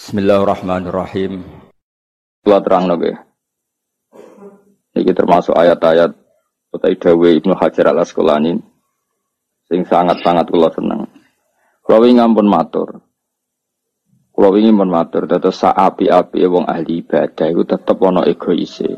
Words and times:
Bismillahirrahmanirrahim. 0.00 1.44
Kula 2.40 2.64
terang 2.64 2.88
nabi. 2.88 3.12
Ini 4.96 5.12
termasuk 5.12 5.52
ayat-ayat 5.52 6.16
Utai 6.72 6.96
Dawe 6.96 7.28
Ibnu 7.36 7.52
Hajar 7.52 7.92
al 7.92 8.00
Asqalani 8.00 8.56
sing 9.68 9.84
sangat-sangat 9.84 10.48
kula 10.48 10.72
seneng. 10.72 11.04
Kula 11.84 12.00
wingi 12.00 12.16
ngampun 12.16 12.48
matur. 12.48 13.04
Kula 14.32 14.48
wingi 14.48 14.72
mun 14.72 14.88
matur 14.88 15.28
dados 15.28 15.60
api-api 15.60 16.48
wong 16.48 16.64
ahli 16.64 17.04
ibadah 17.04 17.52
iku 17.52 17.68
tetep 17.68 18.00
ana 18.00 18.24
egoise. 18.24 18.88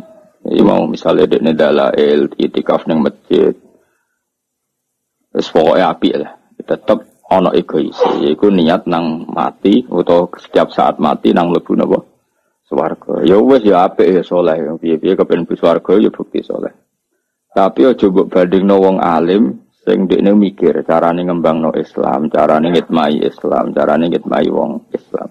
Iki 0.47 0.63
mau 0.63 0.87
misalnya 0.87 1.27
dekne 1.27 1.59
dalail 1.59 2.31
itikaf 2.39 2.87
ning 2.87 3.03
masjid. 3.03 3.59
Wis 5.35 5.51
pokoke 5.51 5.83
apik 5.83 6.15
lah. 6.15 6.39
Tetep 6.63 7.12
ono 7.39 7.51
egois 7.57 7.97
yaiku 8.21 8.53
niat 8.53 8.85
nang 8.85 9.25
mati 9.31 9.85
atau 9.89 10.29
setiap 10.37 10.69
saat 10.69 11.01
mati 11.01 11.33
nang 11.33 11.49
mlebu 11.49 11.73
napa? 11.79 11.99
Swarga. 12.69 13.25
Ya 13.25 13.37
wis 13.41 13.65
ya 13.65 13.89
apik 13.89 14.09
ya 14.09 14.23
saleh. 14.25 14.57
Piye-piye 14.81 15.17
kepen 15.17 15.45
mlebu 15.45 15.55
swarga 15.57 15.97
ya 15.97 16.11
bukti 16.13 16.45
saleh. 16.45 16.73
Tapi 17.53 17.85
aja 17.85 18.09
mbok 18.09 18.33
bandingno 18.33 18.81
wong 18.81 18.97
alim 19.01 19.61
sing 19.85 20.09
dekne 20.09 20.33
mikir 20.33 20.81
carane 20.89 21.21
ngembangno 21.27 21.77
Islam 21.77 22.33
carane 22.33 22.73
ngitmai 22.73 23.21
Islam 23.21 23.77
carane 23.77 24.09
ngitmai 24.09 24.49
wong 24.49 24.89
Islam. 24.95 25.29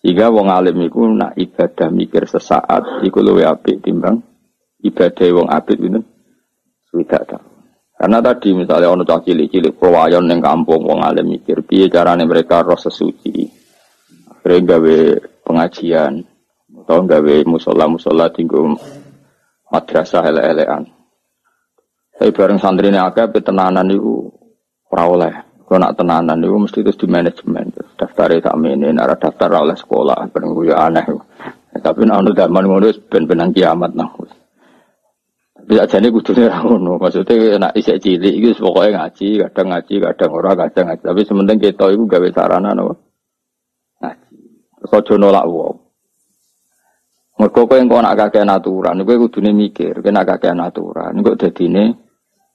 Sehingga 0.00 0.32
wong 0.32 0.48
alim 0.48 0.80
iku 0.82 1.04
nak 1.12 1.36
ibadah 1.36 1.92
mikir 1.92 2.24
sesaat 2.26 3.04
iku 3.06 3.20
luwih 3.20 3.46
apik 3.46 3.84
timbang 3.84 4.18
ibadah 4.80 5.28
wong 5.36 5.48
apik 5.52 5.78
itu 5.78 6.00
sudah 6.90 7.22
tak 7.22 7.49
karena 8.00 8.24
tadi 8.24 8.56
misalnya 8.56 8.88
ono 8.88 9.04
cah 9.04 9.20
cilik-cilik 9.20 9.76
perwayon 9.76 10.24
yang 10.24 10.40
kampung 10.40 10.88
wong 10.88 11.04
alim 11.04 11.36
mikir 11.36 11.60
piye 11.60 11.92
carane 11.92 12.24
mereka 12.24 12.64
roh 12.64 12.80
sesuci. 12.80 13.44
Akhirnya 14.40 14.72
gawe 14.72 14.98
pengajian 15.44 16.24
atau 16.80 17.04
gawe 17.04 17.34
musola-musola 17.44 18.32
tinggu 18.32 18.72
madrasah 19.68 20.32
ele-elean. 20.32 20.88
Tapi 22.16 22.32
bareng 22.32 22.56
santri 22.56 22.88
ini 22.88 22.96
agak 22.96 23.36
tenanan 23.44 23.92
itu 23.92 24.32
ora 24.88 25.04
oleh. 25.04 25.34
Kalau 25.68 25.84
nak 25.84 26.00
tenanan 26.00 26.40
itu 26.40 26.56
mesti 26.56 26.80
terus 26.80 26.96
di 26.96 27.04
manajemen. 27.04 27.68
Daftar 28.00 28.32
tak 28.40 28.56
ini, 28.64 28.96
nara 28.96 29.14
daftar 29.14 29.60
oleh 29.60 29.76
sekolah, 29.76 30.24
bareng 30.32 30.56
ya 30.64 30.88
aneh. 30.88 31.04
Tapi 31.76 32.08
nak 32.08 32.32
zaman 32.32 32.64
ngono 32.64 32.88
ben 33.12 33.28
benang 33.28 33.52
kiamat 33.52 33.92
nah. 33.92 34.08
Bisa 35.66 35.84
jadi 35.86 36.08
kudunya 36.08 36.52
ngono. 36.62 36.96
Maksudnya 37.00 37.58
nak 37.58 37.72
isek 37.76 38.00
cilik 38.00 38.34
itu 38.34 38.60
pokoknya 38.60 39.08
ngaji, 39.08 39.28
kadang 39.48 39.66
ngaji, 39.74 39.94
kadang 40.00 40.30
orang, 40.32 40.56
kadang 40.68 40.84
ngaji. 40.92 41.02
Tapi 41.04 41.20
sementing 41.26 41.58
kita 41.58 41.86
itu 41.92 42.04
gawe 42.06 42.28
sarana 42.32 42.70
no. 42.76 42.96
Ngaji. 44.00 44.38
Terus 44.80 44.92
aja 44.96 45.14
nolak 45.20 45.46
wong. 45.46 45.76
Mergo 47.40 47.64
kowe 47.64 47.80
engko 47.80 48.04
nak 48.04 48.20
kakean 48.20 48.52
aturan, 48.52 49.00
kowe 49.00 49.16
kudune 49.16 49.56
mikir, 49.56 49.96
kowe 50.04 50.12
nak 50.12 50.28
kakean 50.28 50.60
aturan, 50.60 51.16
engko 51.16 51.40
dadine 51.40 51.96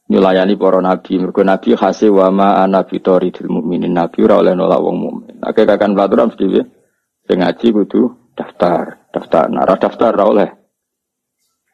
nyulayani 0.05 0.53
para 0.61 0.77
nabi. 0.77 1.17
Mergo 1.17 1.41
nabi 1.41 1.73
khase 1.73 2.05
wa 2.13 2.29
ma 2.29 2.61
ana 2.61 2.85
bitoridil 2.85 3.49
mukminin. 3.49 3.97
Nabi 3.97 4.21
ora 4.21 4.45
oleh 4.45 4.53
nolak 4.53 4.81
wong 4.81 4.97
mukmin. 5.01 5.41
Nek 5.41 5.57
kakean 5.57 5.97
peraturan 5.97 6.29
mesti 6.29 6.45
sing 7.25 7.37
ngaji 7.41 7.67
kudu 7.73 8.01
daftar, 8.37 9.09
daftar. 9.09 9.49
Nah, 9.49 9.65
daftar 9.65 10.13
ora 10.13 10.25
oleh 10.29 10.49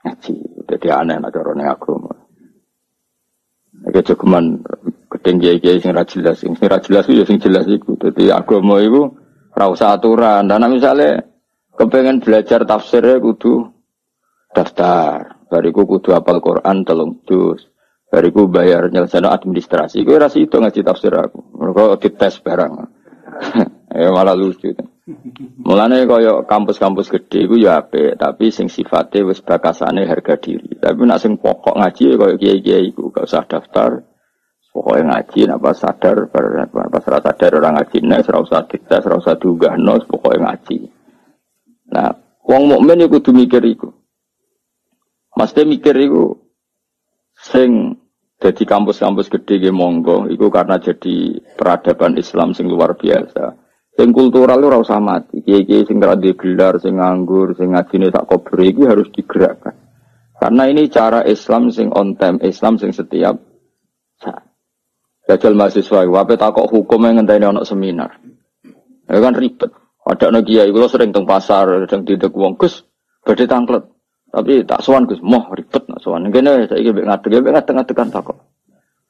ngaji. 0.07 0.60
Jadi 0.81 0.97
aneh 0.97 1.21
nak 1.21 1.29
cara 1.29 1.53
ning 1.53 1.69
agama. 1.69 2.09
Iki 3.85 4.01
cukuman 4.01 4.65
gedeng 5.13 5.37
kiai-kiai 5.37 5.77
sing 5.77 5.93
ra 5.93 6.01
jelas, 6.09 6.41
sing 6.41 6.57
ra 6.57 6.81
jelas 6.81 7.05
sing 7.05 7.37
jelas 7.37 7.69
iku. 7.69 8.01
Dadi 8.01 8.33
agama 8.33 8.81
iku 8.81 9.13
ora 9.53 9.69
usah 9.69 9.93
aturan. 9.93 10.49
Dan 10.49 10.65
misalnya 10.73 11.21
kepengen 11.77 12.25
belajar 12.25 12.65
tafsirnya 12.65 13.21
kudu 13.21 13.69
daftar. 14.57 15.37
Bariku 15.45 15.85
kudu 15.85 16.17
apal 16.17 16.41
Quran 16.41 16.81
telung 16.81 17.21
juz. 17.29 17.61
Bariku 18.09 18.49
bayar 18.49 18.89
nyelesaikan 18.89 19.29
administrasi. 19.29 20.01
Gue 20.01 20.17
rasa 20.17 20.41
itu 20.41 20.57
ngaji 20.57 20.81
tafsir 20.81 21.13
aku. 21.13 21.61
Mereka 21.61 22.01
dites 22.01 22.41
barang. 22.41 22.73
ya 24.01 24.09
malah 24.09 24.33
lucu. 24.33 24.73
Mulane 25.65 26.05
kaya 26.05 26.45
kampus-kampus 26.45 27.09
gede 27.09 27.49
iku 27.49 27.57
ya 27.57 27.81
apik, 27.81 28.21
tapi 28.21 28.53
sing 28.53 28.69
sifatnya 28.69 29.25
wis 29.25 29.41
bakasane 29.41 30.05
harga 30.05 30.37
diri. 30.37 30.77
Tapi 30.77 31.01
nak 31.09 31.17
sing 31.17 31.41
pokok 31.41 31.73
ngaji 31.73 32.03
ya 32.05 32.15
kaya 32.21 32.35
kiai-kiai 32.37 32.85
iku 32.93 33.09
gak 33.09 33.25
usah 33.25 33.43
daftar. 33.49 34.05
Pokoknya 34.71 35.03
ngaji, 35.11 35.51
napa 35.51 35.75
sadar, 35.75 36.31
pas 36.31 37.03
rasa 37.03 37.35
sadar 37.35 37.59
orang 37.59 37.75
ngaji, 37.75 38.07
nek 38.07 38.23
ora 38.31 38.39
usah 38.39 38.63
dites, 38.71 39.03
ora 39.03 39.19
usah 39.19 39.35
diunggahno, 39.35 39.99
pokoknya 40.07 40.47
ngaji. 40.47 40.77
Nah, 41.91 42.15
wong 42.47 42.71
mukmin 42.71 43.03
iku 43.03 43.19
kudu 43.19 43.35
mikir 43.35 43.59
iku. 43.67 43.91
Mesti 45.35 45.67
mikir 45.67 45.91
iku 45.99 46.39
sing 47.35 47.99
jadi 48.39 48.63
kampus-kampus 48.63 49.27
gede 49.27 49.59
ge 49.59 49.75
monggo, 49.75 50.31
iku 50.31 50.47
karena 50.47 50.79
jadi 50.79 51.43
peradaban 51.59 52.15
Islam 52.15 52.55
sing 52.55 52.71
luar 52.71 52.95
biasa. 52.95 53.60
Sing 53.91 54.15
kultural 54.15 54.63
ora 54.63 54.79
usah 54.79 55.03
mati. 55.03 55.43
Kiai-kiai 55.43 55.83
sing 55.83 55.99
ora 55.99 56.15
gelar, 56.15 56.79
sing 56.79 56.97
nganggur, 56.97 57.53
sing 57.59 57.75
ngajine 57.75 58.07
tak 58.07 58.27
kober 58.27 58.63
iki 58.63 58.87
harus 58.87 59.11
digerakkan. 59.11 59.75
Karena 60.41 60.63
ini 60.65 60.89
cara 60.89 61.21
Islam 61.27 61.69
sing 61.69 61.93
on 61.93 62.17
time, 62.17 62.41
Islam 62.41 62.79
sing 62.81 62.95
setiap 62.95 63.37
saat. 64.17 64.41
Jajal 65.29 65.53
mahasiswa, 65.53 66.09
wape 66.09 66.33
takok 66.33 66.65
hukum 66.65 67.05
yang 67.05 67.21
ngenteni 67.21 67.45
ono 67.45 67.61
seminar. 67.61 68.17
Ya 69.05 69.21
kan 69.21 69.37
ribet. 69.37 69.69
Ada 70.01 70.33
anak 70.33 70.49
kiai, 70.49 70.73
kalau 70.73 70.89
sering 70.89 71.13
teng 71.13 71.29
pasar, 71.29 71.85
sedang 71.85 72.01
tidak 72.09 72.33
uang 72.33 72.57
gus, 72.57 72.81
badhe 73.21 73.45
tangklet. 73.45 73.85
Tapi 74.33 74.65
tak 74.65 74.81
sowan 74.81 75.05
gus, 75.05 75.21
moh 75.21 75.45
ribet 75.53 75.85
nak 75.91 76.01
sowan. 76.01 76.25
Kene 76.33 76.65
saiki 76.65 76.89
mbek 76.89 77.05
ngadeg, 77.05 77.37
mbek 77.45 77.53
ngadeg 77.53 77.93
kan 77.93 78.09
takok. 78.09 78.37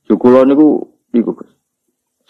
Jukula 0.09 0.43
niku 0.43 0.83
niku 1.15 1.31
gus. 1.31 1.47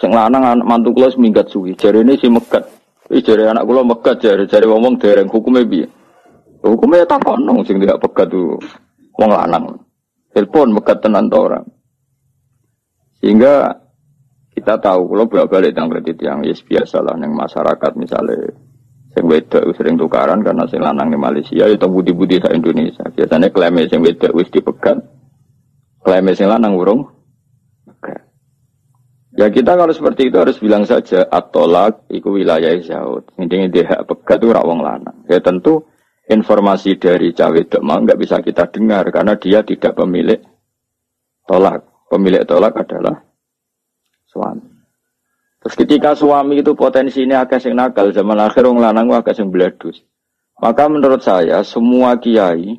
Sing 0.02 0.10
lanang 0.10 0.42
anak 0.42 0.66
mantu 0.66 0.98
kula 0.98 1.14
seminggat 1.14 1.54
suwi. 1.54 1.78
Jarene 1.78 2.18
si 2.18 2.26
megat. 2.26 2.66
Wis 3.06 3.22
anak 3.30 3.70
kula 3.70 3.86
megat 3.86 4.18
jare 4.18 4.50
jare 4.50 4.66
wong 4.66 4.98
dereng 4.98 5.30
hukume 5.30 5.62
piye? 5.62 5.86
Ya 6.66 7.06
takono 7.06 7.62
sing 7.62 7.78
tidak 7.78 8.02
pegat 8.02 8.34
tuh 8.34 8.58
wong 9.22 9.30
lanang. 9.30 9.78
Telepon 10.34 10.74
megat 10.74 11.06
tenan 11.06 11.30
to 11.30 11.38
ora. 11.38 11.62
Sehingga 13.22 13.70
kita 14.58 14.82
tahu 14.82 15.14
kalau 15.14 15.26
bolak-balik 15.30 15.78
tentang 15.78 15.94
kredit 15.94 16.18
yang 16.26 16.42
yes 16.42 16.66
biasa 16.66 17.06
lah 17.06 17.14
yang 17.22 17.38
masyarakat 17.38 17.92
misalnya 17.94 18.50
sing 19.14 19.24
wedok 19.30 19.70
sering 19.78 20.02
tukaran 20.02 20.42
karena 20.42 20.66
sing 20.66 20.82
lanang 20.82 21.14
di 21.14 21.20
Malaysia 21.22 21.70
itu 21.70 21.86
budi-budi 21.86 22.42
sa 22.42 22.50
Indonesia. 22.50 23.06
Biasanya 23.06 23.54
klaim 23.54 23.78
sing 23.86 24.02
wedok 24.02 24.34
wis 24.34 24.50
dipegat. 24.50 24.98
Klaim 26.02 26.26
sing 26.34 26.50
lanang 26.50 26.74
urung. 26.74 27.21
Ya 29.42 29.50
kita 29.50 29.74
kalau 29.74 29.90
seperti 29.90 30.30
itu 30.30 30.38
harus 30.38 30.62
bilang 30.62 30.86
saja 30.86 31.26
atolak 31.26 32.06
iku 32.14 32.38
wilayah 32.38 32.78
zaud. 32.78 33.26
Intinya 33.42 33.74
dia 33.74 33.90
hak 33.90 34.06
pegat 34.06 34.38
itu 34.38 34.54
rawong 34.54 34.86
lanang. 34.86 35.26
Ya 35.26 35.42
tentu 35.42 35.90
informasi 36.30 37.02
dari 37.02 37.34
cawe 37.34 37.58
demang 37.66 38.06
nggak 38.06 38.22
bisa 38.22 38.38
kita 38.46 38.70
dengar 38.70 39.10
karena 39.10 39.34
dia 39.42 39.66
tidak 39.66 39.98
pemilik 39.98 40.46
tolak. 41.50 41.82
Pemilik 42.06 42.46
tolak 42.46 42.86
adalah 42.86 43.18
suami. 44.30 44.62
Terus 45.66 45.74
ketika 45.74 46.14
suami 46.14 46.62
itu 46.62 46.78
potensi 46.78 47.26
ini 47.26 47.34
agak 47.34 47.66
sing 47.66 47.74
nakal 47.74 48.14
zaman 48.14 48.46
akhir 48.46 48.62
wong 48.70 48.78
lanang 48.78 49.10
agak 49.10 49.34
sing 49.34 49.50
beladus. 49.50 50.06
Maka 50.62 50.86
menurut 50.86 51.26
saya 51.26 51.66
semua 51.66 52.14
kiai 52.22 52.78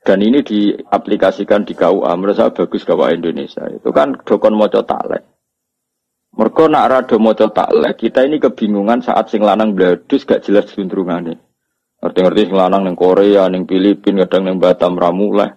dan 0.00 0.18
ini 0.24 0.40
diaplikasikan 0.40 1.68
di 1.68 1.76
KUA, 1.76 2.08
menurut 2.16 2.32
saya 2.32 2.48
bagus 2.48 2.88
KUA 2.88 3.20
Indonesia. 3.20 3.68
Itu 3.68 3.92
kan 3.92 4.16
dokon 4.24 4.56
moco 4.56 4.80
taklek. 4.80 5.28
Mereka 6.30 6.72
nak 6.72 6.88
rado 6.88 7.16
moco 7.20 7.52
taklek, 7.52 8.00
kita 8.00 8.24
ini 8.24 8.40
kebingungan 8.40 9.04
saat 9.04 9.28
sing 9.28 9.44
lanang 9.44 9.76
bladus 9.76 10.24
gak 10.24 10.40
jelas 10.40 10.72
cenderungannya. 10.72 11.36
Ngerti-ngerti 12.00 12.48
sing 12.48 12.56
lanang 12.56 12.88
neng 12.88 12.96
Korea, 12.96 13.44
neng 13.52 13.68
Filipina, 13.68 14.24
kadang 14.24 14.48
neng 14.48 14.56
Batam 14.56 14.96
Ramuleh. 14.96 15.52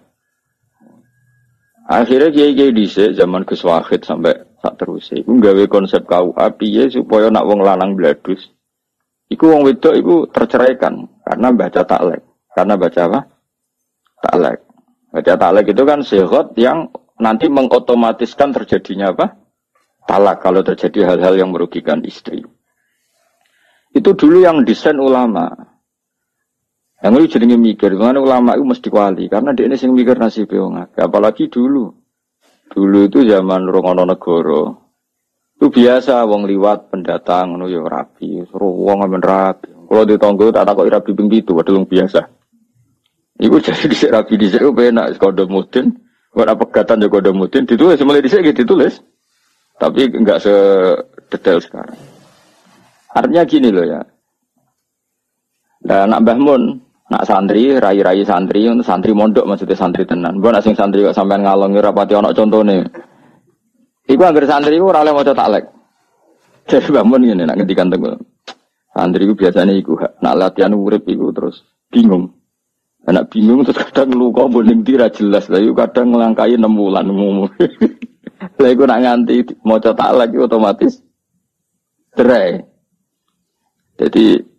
Akhirnya 1.88 2.32
kiai-kiai 2.32 2.72
dhisik 2.72 3.16
zaman 3.16 3.44
Gus 3.48 3.64
Wahid 3.64 4.04
sampai 4.04 4.36
tak 4.60 4.76
terus. 4.76 5.08
Iku 5.12 5.40
gawe 5.40 5.64
konsep 5.72 6.04
KUA 6.04 6.46
piye 6.60 6.92
supaya 6.92 7.32
nak 7.32 7.48
wong 7.48 7.64
lanang 7.64 7.96
bladus. 7.96 8.44
Iku 9.28 9.56
wong 9.56 9.64
wedok 9.64 9.96
iku 9.96 10.28
terceraikan 10.28 11.00
karena 11.24 11.48
baca 11.52 11.80
taklek. 11.84 12.20
Karena 12.52 12.76
baca 12.76 13.00
apa? 13.08 13.20
Taklek. 14.24 14.64
Baca 15.12 15.32
taklek 15.36 15.66
itu 15.76 15.82
kan 15.84 16.00
sehot 16.00 16.56
yang 16.56 16.88
nanti 17.20 17.46
mengotomatiskan 17.52 18.56
terjadinya 18.56 19.12
apa? 19.12 19.36
Talak 20.04 20.40
kalau 20.40 20.64
terjadi 20.64 21.14
hal-hal 21.14 21.36
yang 21.36 21.52
merugikan 21.52 22.00
istri. 22.04 22.44
Itu 23.94 24.16
dulu 24.16 24.42
yang 24.42 24.66
desain 24.66 24.98
ulama. 24.98 25.54
Yang 27.04 27.12
ini 27.14 27.26
jadi 27.28 27.44
mikir, 27.60 27.90
mana 28.00 28.16
ulama 28.16 28.56
itu 28.56 28.64
mesti 28.64 28.88
wali, 28.88 29.28
karena 29.28 29.52
dia 29.52 29.68
ini 29.68 29.76
sing 29.76 29.92
mikir 29.92 30.16
nasib 30.16 30.48
Apalagi 30.96 31.52
dulu. 31.52 31.92
Dulu 32.72 32.98
itu 33.06 33.28
zaman 33.28 33.68
Rongono 33.68 34.08
Negoro. 34.08 34.84
Itu 35.54 35.70
Itu 35.70 35.80
biasa 35.80 36.26
wong 36.26 36.50
liwat 36.50 36.90
pendatang 36.90 37.54
ngono 37.54 37.70
ya 37.70 37.80
rapi, 37.80 38.42
suruh 38.50 38.74
wong 38.84 39.06
amen 39.06 39.22
rapi. 39.22 39.70
Kalau 39.70 40.04
ditonggo 40.04 40.50
tak 40.50 40.66
takok 40.66 40.90
rapi 40.90 41.10
ping 41.14 41.30
itu, 41.30 41.54
padahal 41.54 41.86
biasa. 41.86 42.20
Iku 43.44 43.60
jadi 43.60 43.84
dhisik 43.84 44.08
rapi 44.08 44.40
dhisik 44.40 44.64
ku 44.64 44.72
penak 44.72 45.20
kode 45.20 45.44
mudin. 45.44 45.92
Ora 46.32 46.56
pegatan 46.56 47.04
ya 47.04 47.12
kode 47.12 47.30
mudin 47.36 47.68
ditulis 47.68 48.00
mulai 48.00 48.24
dhisik 48.24 48.40
gitu 48.40 48.64
ditulis. 48.64 49.04
Tapi 49.76 50.08
enggak 50.08 50.40
sedetail 50.40 51.60
sekarang. 51.60 51.98
Artinya 53.12 53.44
gini 53.44 53.68
loh 53.68 53.84
ya. 53.84 54.00
Dan 55.84 56.08
nak 56.08 56.24
Mbah 56.24 56.38
Mun, 56.40 56.62
nak 57.12 57.28
santri, 57.28 57.76
rai-rai 57.76 58.24
santri, 58.24 58.64
santri 58.80 59.12
mondok 59.12 59.44
maksudnya 59.44 59.76
santri 59.76 60.08
tenan. 60.08 60.40
Mbah 60.40 60.56
nak 60.56 60.64
sing 60.64 60.72
santri 60.72 61.04
kok 61.04 61.12
sampean 61.12 61.44
ngalongi 61.44 61.84
rapati 61.84 62.16
ana 62.16 62.32
contone. 62.32 62.88
Iku 64.08 64.22
anggar 64.24 64.48
santri 64.48 64.80
ku 64.80 64.88
ora 64.88 65.04
oleh 65.04 65.12
maca 65.12 65.36
taklek. 65.36 65.68
Jadi 66.64 66.88
Mbah 66.88 67.04
Mun 67.04 67.22
ngene 67.28 67.44
nak 67.44 67.60
ngendikan 67.60 67.92
tenggo. 67.92 68.16
Santri 68.96 69.28
ku 69.28 69.36
biasanya 69.36 69.76
iku 69.76 70.00
nak 70.00 70.34
latihan 70.40 70.72
urip 70.72 71.04
iku 71.04 71.28
terus 71.34 71.60
bingung. 71.92 72.43
Anak 73.04 73.28
bingung 73.28 73.60
terus 73.68 73.76
kadang 73.84 74.16
lu 74.16 74.32
kok 74.32 74.48
boning 74.48 74.80
tira 74.80 75.12
jelas 75.12 75.52
lah, 75.52 75.60
kadang 75.76 76.16
ngelangkai 76.16 76.56
enam 76.56 76.72
bulan 76.72 77.04
umum. 77.08 77.44
Lah 78.60 78.68
iku 78.68 78.84
nak 78.84 79.00
nganti 79.00 79.44
maca 79.64 79.96
taklek 79.96 80.36
otomatis 80.36 81.00
cerai. 82.12 82.60
Jadi 83.96 84.54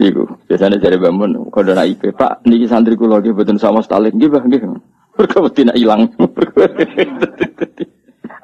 Iku 0.00 0.24
biasanya 0.48 0.80
dari 0.80 0.96
bangun 0.96 1.52
kalau 1.52 1.76
nak 1.76 1.84
IP 1.84 2.16
Pak 2.16 2.48
niki 2.48 2.64
santri 2.64 2.96
kulo 2.96 3.20
lagi 3.20 3.36
betul 3.36 3.60
sama 3.60 3.84
gitu 3.84 4.32
bang 4.32 4.48
gitu. 4.48 4.80
Mereka 5.20 5.44
nak 5.68 5.76
hilang. 5.76 6.02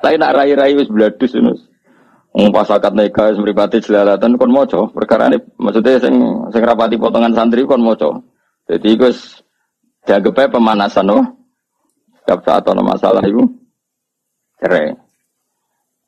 Lain 0.05 0.19
nak 0.21 0.35
rai-rai 0.37 0.77
wis 0.77 0.93
bladus 0.93 1.33
nus. 1.41 1.65
Wong 2.37 2.53
pas 2.53 2.69
akad 2.69 2.93
nikah 2.93 3.33
wis 3.33 3.41
mripate 3.41 3.81
jelalatan 3.81 4.37
kon 4.37 4.53
moco. 4.53 4.93
Perkara 4.93 5.33
ini 5.33 5.41
maksudnya 5.57 5.97
sing 5.97 6.21
sing 6.53 6.61
rapati 6.61 7.01
potongan 7.01 7.33
santri 7.33 7.65
kon 7.65 7.81
moco. 7.81 8.36
Jadi 8.67 8.91
wis 8.99 9.43
dianggep 10.03 10.51
pemanasan 10.51 11.07
loh. 11.07 11.25
Setiap 12.23 12.43
saat 12.43 12.67
ada 12.67 12.83
masalah 12.83 13.23
itu 13.23 13.47
cerai. 14.59 14.95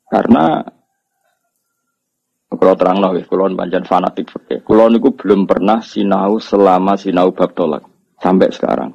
Karena 0.09 0.59
kalau 2.49 2.75
terang 2.75 2.97
nol, 2.99 3.21
kalau 3.23 3.47
panjang 3.55 3.85
fanatik. 3.85 4.35
Kalau 4.65 4.91
niku 4.91 5.15
belum 5.15 5.47
pernah 5.47 5.79
sinau 5.79 6.41
selama 6.41 6.99
sinau 6.99 7.31
bab 7.31 7.55
tolak 7.55 7.85
sampai 8.19 8.51
sekarang. 8.51 8.91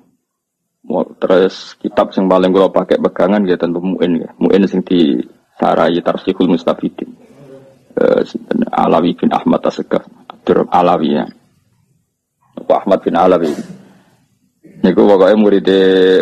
Terus 1.16 1.78
kitab 1.80 2.12
yang 2.12 2.28
paling 2.28 2.52
kalau 2.52 2.68
pakai 2.68 3.00
pegangan 3.00 3.40
ya 3.48 3.56
tentu 3.56 3.80
muin 3.80 4.20
ya. 4.20 4.28
Muin 4.36 4.68
sing 4.68 4.84
di 4.84 5.16
sarai 5.56 5.96
tarsihul 6.04 6.52
mustafidin. 6.52 7.08
Uh, 7.94 8.20
Alawi 8.74 9.16
bin 9.16 9.32
Ahmad 9.32 9.64
Asegaf. 9.64 10.04
Alawi 10.68 11.22
ya. 11.22 11.24
Ahmad 12.62 13.00
bin 13.02 13.14
Alawi. 13.16 13.52
Niku 14.84 15.00
pokoknya 15.08 15.36
murid 15.40 15.68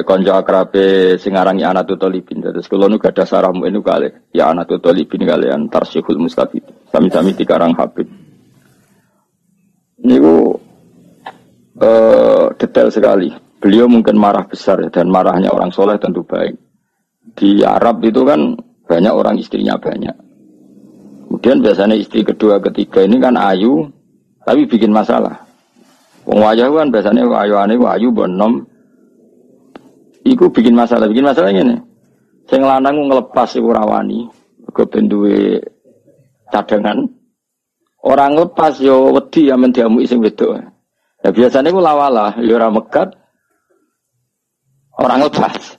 konco 0.06 0.38
akrabe 0.38 1.18
sing 1.18 1.34
arangi 1.34 1.66
Anatul 1.66 1.98
Talibin. 1.98 2.38
Terus 2.38 2.70
kalau 2.70 2.86
nu 2.86 2.94
gada 2.94 3.26
saramu 3.26 3.66
ini 3.66 3.82
kali 3.82 4.06
ya 4.30 4.54
Anatul 4.54 4.78
Talibin 4.78 5.26
kalian 5.26 5.66
Tarsihul 5.66 6.22
Mustafid. 6.22 6.62
Sami-sami 6.86 7.34
dikarang 7.34 7.74
Habib. 7.74 8.06
Niku 10.06 10.54
uh, 11.82 12.46
detail 12.54 12.88
sekali. 12.94 13.34
Beliau 13.58 13.90
mungkin 13.90 14.18
marah 14.18 14.46
besar 14.46 14.78
dan 14.90 15.10
marahnya 15.10 15.50
orang 15.50 15.74
soleh 15.74 15.98
tentu 15.98 16.22
baik. 16.22 16.54
Di 17.34 17.62
Arab 17.66 18.02
itu 18.06 18.22
kan 18.22 18.54
banyak 18.86 19.14
orang 19.14 19.38
istrinya 19.42 19.74
banyak. 19.78 20.14
Kemudian 21.26 21.62
biasanya 21.62 21.98
istri 21.98 22.22
kedua 22.22 22.62
ketiga 22.62 23.02
ini 23.02 23.18
kan 23.18 23.34
ayu 23.34 23.90
tapi 24.46 24.70
bikin 24.70 24.94
masalah. 24.94 25.51
Wong 26.22 26.38
wayah 26.38 26.70
kan 26.70 26.88
biasanya 26.94 27.26
wayuane 27.26 27.74
wayu 27.74 28.14
bonom. 28.14 28.62
Iku 30.22 30.54
bikin 30.54 30.78
masalah, 30.78 31.10
bikin 31.10 31.26
masalah 31.26 31.50
ini. 31.50 31.74
Sing 32.46 32.62
lanang 32.62 33.10
ngelepas 33.10 33.58
iku 33.58 33.74
rawani, 33.74 34.30
mergo 34.62 34.86
ben 34.86 35.10
duwe 35.10 35.58
cadangan. 36.54 37.02
Orang 38.02 38.38
lepas 38.38 38.78
yo 38.78 39.14
wedi 39.14 39.50
ya 39.50 39.58
men 39.58 39.74
diamuki 39.74 40.06
sing 40.06 40.22
wedok. 40.22 40.62
Ya 41.22 41.30
biasanya 41.34 41.74
iku 41.74 41.82
lawalah, 41.82 42.38
yo 42.38 42.54
ora 42.54 42.70
megat. 42.70 43.14
Orang 44.94 45.26
lepas. 45.26 45.78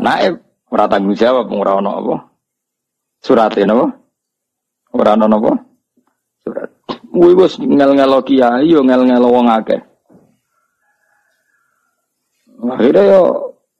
Naib 0.00 0.40
ora 0.72 0.88
tanggung 0.88 1.16
jawab 1.16 1.48
ora 1.52 1.76
ono 1.76 1.90
apa? 1.92 2.16
Surate 3.20 3.68
napa? 3.68 3.92
Ora 4.96 5.12
ono 5.12 5.24
apa? 5.28 5.52
Surat. 6.40 6.77
Kuwi 6.88 7.32
wis 7.36 7.60
ngel-ngelo 7.60 8.24
kiai 8.24 8.68
yo 8.68 8.80
ngel-ngelo 8.80 9.28
wong 9.28 9.48
akeh. 9.52 9.80
Akhirnya 12.58 13.04
yo 13.06 13.22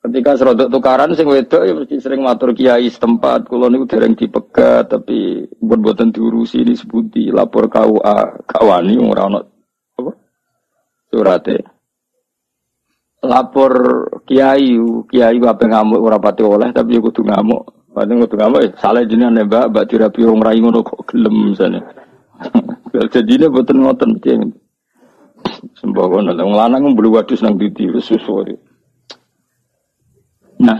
ketika 0.06 0.38
serodok 0.38 0.70
tukaran 0.70 1.12
sing 1.12 1.26
wedok 1.26 1.66
ya 1.66 1.72
mesti 1.74 1.98
sering 1.98 2.22
matur 2.22 2.54
kiai 2.54 2.86
setempat. 2.88 3.48
Kula 3.50 3.68
niku 3.68 3.88
dereng 3.90 4.14
dipegat 4.14 4.92
tapi 4.92 5.44
buat 5.58 5.80
buatan 5.82 6.14
diurusi 6.14 6.62
disebuti 6.62 7.28
lapor 7.34 7.66
KUA 7.66 8.46
kawani 8.46 8.94
ora 9.02 9.22
ono 9.26 9.38
apa? 9.98 10.12
Surate. 11.10 11.56
Lapor 13.24 13.72
kiai 14.22 14.78
kiai 15.10 15.36
apa 15.42 15.64
ngamuk 15.66 16.00
ora 16.00 16.22
pati 16.22 16.42
oleh 16.46 16.70
tapi 16.70 16.96
yo 16.96 17.02
kudu 17.02 17.26
ngamuk. 17.26 17.92
Padahal 17.92 18.24
kudu 18.30 18.36
ngamuk 18.38 18.60
eh, 18.62 18.70
salah 18.78 19.02
jenenge 19.02 19.42
mbak. 19.42 19.74
Mbak 19.74 19.86
dirapi 19.90 20.20
wong 20.22 20.38
rai 20.38 20.62
ngono 20.62 20.86
kok 20.86 21.02
gelem 21.10 21.50
misalnya 21.50 21.82
ini 22.94 23.46
betul 23.48 23.76
ngoten 23.84 24.16
mesti 24.16 24.32
sembako 25.78 26.16
nol. 26.24 26.38
Wong 26.38 26.54
lanang 26.54 26.82
beli 26.94 27.08
wadus 27.12 27.42
nang 27.42 27.56
titi 27.56 27.88
susu. 28.00 28.44
Nah, 30.58 30.78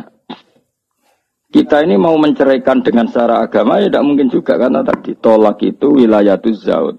kita 1.49 1.87
ini 1.87 1.95
mau 1.95 2.19
menceraikan 2.19 2.83
dengan 2.83 3.07
secara 3.07 3.41
agama 3.41 3.79
ya 3.79 3.87
tidak 3.89 4.05
mungkin 4.05 4.29
juga 4.29 4.59
karena 4.59 4.83
tadi 4.83 5.15
tolak 5.17 5.63
itu 5.63 5.95
wilayah 5.95 6.35
itu 6.37 6.51
zaud. 6.53 6.99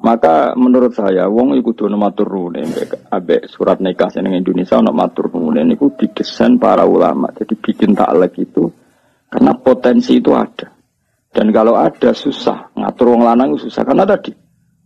Maka 0.00 0.56
menurut 0.56 0.96
saya 0.96 1.28
wong 1.28 1.60
iku 1.60 1.76
kudu 1.76 1.92
matur 1.92 2.32
nuwun 2.32 2.56
abe 3.12 3.44
surat 3.44 3.84
nikah 3.84 4.08
sing 4.08 4.24
Indonesia 4.32 4.80
ana 4.80 4.96
matur 4.96 5.28
nuwun 5.28 5.60
niku 5.60 5.92
didesain 5.92 6.56
para 6.56 6.88
ulama. 6.88 7.28
Jadi 7.36 7.52
bikin 7.60 7.92
taklek 7.92 8.40
itu 8.40 8.72
karena 9.28 9.52
potensi 9.60 10.16
itu 10.16 10.32
ada. 10.32 10.79
Dan 11.30 11.54
kalau 11.54 11.78
ada 11.78 12.10
susah, 12.10 12.74
ngatur 12.74 13.14
wong 13.14 13.22
lanang 13.22 13.54
susah 13.54 13.86
karena 13.86 14.02
tadi 14.02 14.34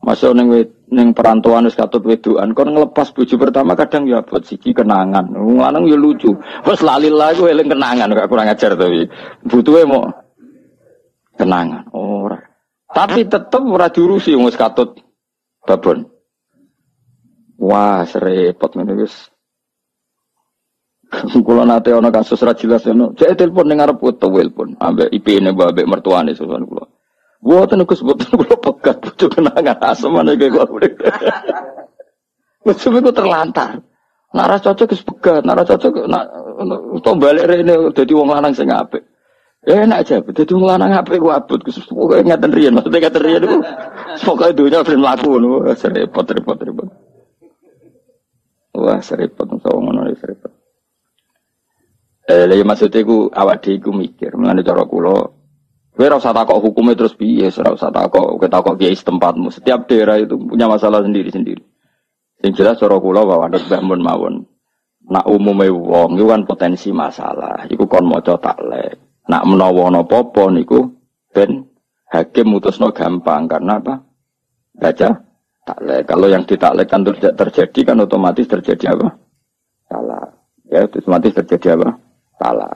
masa 0.04 0.28
neng 0.36 0.52
neng 0.92 1.16
perantauan 1.16 1.64
wis 1.64 1.72
katut 1.72 2.04
wedoan 2.04 2.52
kon 2.52 2.68
ngelepas 2.76 3.16
bojo 3.16 3.40
pertama 3.40 3.72
kadang 3.72 4.04
ya 4.04 4.20
buat 4.20 4.44
siki 4.44 4.76
kenangan. 4.76 5.32
Wong 5.32 5.64
lanang 5.64 5.88
ya 5.88 5.96
lucu. 5.96 6.36
Wes 6.68 6.84
lali 6.84 7.08
lagi 7.08 7.40
eling 7.40 7.72
kenangan 7.72 8.12
gak 8.12 8.28
kurang 8.28 8.52
ajar 8.52 8.76
tapi 8.76 9.08
butuhe 9.48 9.88
mau 9.88 10.04
kenangan. 11.40 11.88
Ora. 11.96 12.36
Tapi 12.92 13.24
tetep 13.24 13.62
ora 13.64 13.88
diurusi 13.88 14.36
wong 14.36 14.52
wis 14.52 14.60
katut 14.60 15.00
babon. 15.64 16.04
Wah, 17.56 18.04
serepot 18.04 18.76
ngene 18.76 18.92
wis. 19.00 19.33
Kulo 21.22 21.62
nate 21.62 21.94
ana 21.94 22.10
kasus 22.10 22.42
ra 22.42 22.54
jelas 22.54 22.84
ngono. 22.86 23.14
Cek 23.14 23.38
telepon 23.38 23.68
ning 23.70 23.78
arep 23.78 24.00
foto 24.00 24.30
telepon 24.30 24.74
ambek 24.80 25.12
IP-ne 25.12 25.54
mbak 25.54 25.76
mertuane 25.86 26.34
susun 26.34 26.66
kulo. 26.66 26.84
Mboten 27.44 27.86
Gus 27.86 28.02
mboten 28.02 28.30
kulo 28.34 28.54
pegat 28.58 28.98
bojo 29.04 29.26
kenangan 29.30 29.78
asmane 29.78 30.34
kaya 30.34 30.64
kulo. 30.66 30.86
Wis 32.64 32.82
ku 32.82 33.10
terlantar. 33.12 33.84
Nara 34.34 34.58
cocok 34.58 34.90
wis 34.90 35.02
pegat, 35.06 35.46
nara 35.46 35.62
cocok 35.62 36.10
nak 36.10 36.26
utawa 36.90 37.30
balik 37.30 37.46
rene 37.46 37.94
dadi 37.94 38.12
wong 38.18 38.34
lanang 38.34 38.50
sing 38.50 38.66
apik. 38.66 39.06
Ya 39.64 39.86
enak 39.86 40.04
aja, 40.04 40.20
dadi 40.20 40.52
wong 40.52 40.66
lanang 40.66 40.90
apik 40.90 41.22
ku 41.22 41.30
abot 41.30 41.62
Gus 41.62 41.78
pokoke 41.86 42.26
ngaten 42.26 42.50
riyen, 42.50 42.74
maksudnya 42.74 42.98
ngaten 43.06 43.22
riyen 43.22 43.40
niku 43.46 43.58
pokoke 44.26 44.56
dunya 44.58 44.82
ben 44.82 44.98
mlaku 44.98 45.38
ngono, 45.38 45.70
repot 45.70 46.26
repot 46.26 46.58
repot. 46.58 46.88
Wah, 48.74 48.98
serempet, 48.98 49.46
ngono 49.46 50.10
serempet. 50.18 50.50
Eh, 52.24 52.48
lha 52.48 52.56
maksudnya 52.64 53.04
ku 53.04 53.28
awak 53.28 53.60
dhewe 53.60 53.76
iku 53.84 53.90
mikir, 53.92 54.32
mengenai 54.32 54.64
cara 54.64 54.88
kula 54.88 55.28
Kowe 55.94 56.10
ora 56.10 56.18
usah 56.18 56.34
takok 56.34 56.58
hukumnya 56.58 56.98
terus 56.98 57.14
piye, 57.14 57.54
ora 57.54 57.70
usah 57.70 57.94
takok 57.94 58.34
kowe 58.34 58.48
takok 58.50 58.74
kiai 58.82 58.98
tempatmu. 58.98 59.46
Setiap 59.54 59.86
daerah 59.86 60.18
itu 60.18 60.34
punya 60.34 60.66
masalah 60.66 61.06
sendiri-sendiri. 61.06 61.62
Yang 62.42 62.52
jelas 62.58 62.82
cara 62.82 62.98
kula 62.98 63.22
bahwa 63.22 63.46
ada 63.46 63.62
bangun 63.62 64.02
mawon. 64.02 64.34
Nak 65.06 65.22
umume 65.30 65.70
wong 65.70 66.18
iku 66.18 66.26
kan 66.34 66.42
potensi 66.50 66.90
masalah. 66.90 67.70
Iku 67.70 67.86
kon 67.86 68.10
maca 68.10 68.34
taklek. 68.42 69.22
Nak 69.30 69.46
menawa 69.46 69.94
ana 69.94 70.02
apa 70.02 70.42
niku 70.50 70.82
ben 71.30 71.62
hakim 72.10 72.50
mutusno 72.50 72.90
gampang 72.90 73.46
karena 73.46 73.78
apa? 73.78 73.94
Baca 74.74 75.08
taklek. 75.62 76.10
Kalau 76.10 76.26
yang 76.26 76.42
ditaklekkan 76.42 77.06
terjadi 77.38 77.80
kan 77.86 78.02
otomatis 78.02 78.50
terjadi 78.50 78.98
apa? 78.98 79.14
Salah. 79.86 80.26
Ya, 80.66 80.90
otomatis 80.90 81.38
terjadi 81.38 81.78
apa? 81.78 82.02
Salah. 82.38 82.74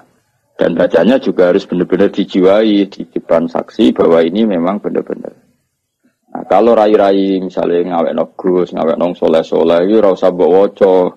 Dan 0.59 0.75
bacanya 0.75 1.23
juga 1.23 1.55
harus 1.55 1.63
benar-benar 1.71 2.11
dijiwai 2.11 2.91
di 2.91 3.03
depan 3.07 3.47
saksi 3.47 3.95
bahwa 3.95 4.19
ini 4.27 4.43
memang 4.43 4.83
benar-benar. 4.83 5.31
Nah, 6.35 6.43
kalau 6.51 6.75
rai-rai 6.75 7.39
misalnya 7.39 7.95
ngawek 7.95 8.13
no 8.19 8.25
gus, 8.35 8.75
ngawek 8.75 8.99
nong 8.99 9.15
soleh 9.15 9.47
soleh, 9.47 9.87
itu 9.87 10.03
rasa 10.03 10.35
bawa 10.35 10.67
woco. 10.67 11.15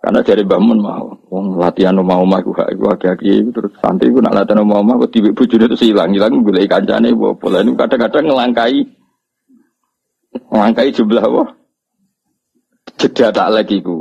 Karena 0.00 0.24
dari 0.24 0.48
bangun 0.48 0.80
mau, 0.80 1.12
wong 1.28 1.60
latihan 1.60 1.92
mau 2.00 2.24
mah 2.24 2.40
gue 2.40 2.56
gue 2.56 2.92
kaki 2.96 3.52
terus 3.52 3.68
santri 3.84 4.08
gue 4.08 4.24
nak 4.24 4.32
latihan 4.32 4.64
mau 4.64 4.80
mah 4.80 4.96
gue 4.96 5.12
tiba 5.12 5.28
bujur 5.36 5.60
itu 5.60 5.92
hilang 5.92 6.16
hilang 6.16 6.40
gue 6.40 6.56
lagi 6.56 6.72
kancane 6.72 7.12
bawa 7.12 7.36
pola 7.36 7.60
ini 7.60 7.76
kadang-kadang 7.76 8.32
ngelangkai 8.32 8.80
ngelangkai 10.48 10.88
jumlah 10.96 11.24
wah 11.28 11.52
jeda 12.96 13.28
tak 13.28 13.52
lagi 13.52 13.76
gue. 13.84 13.99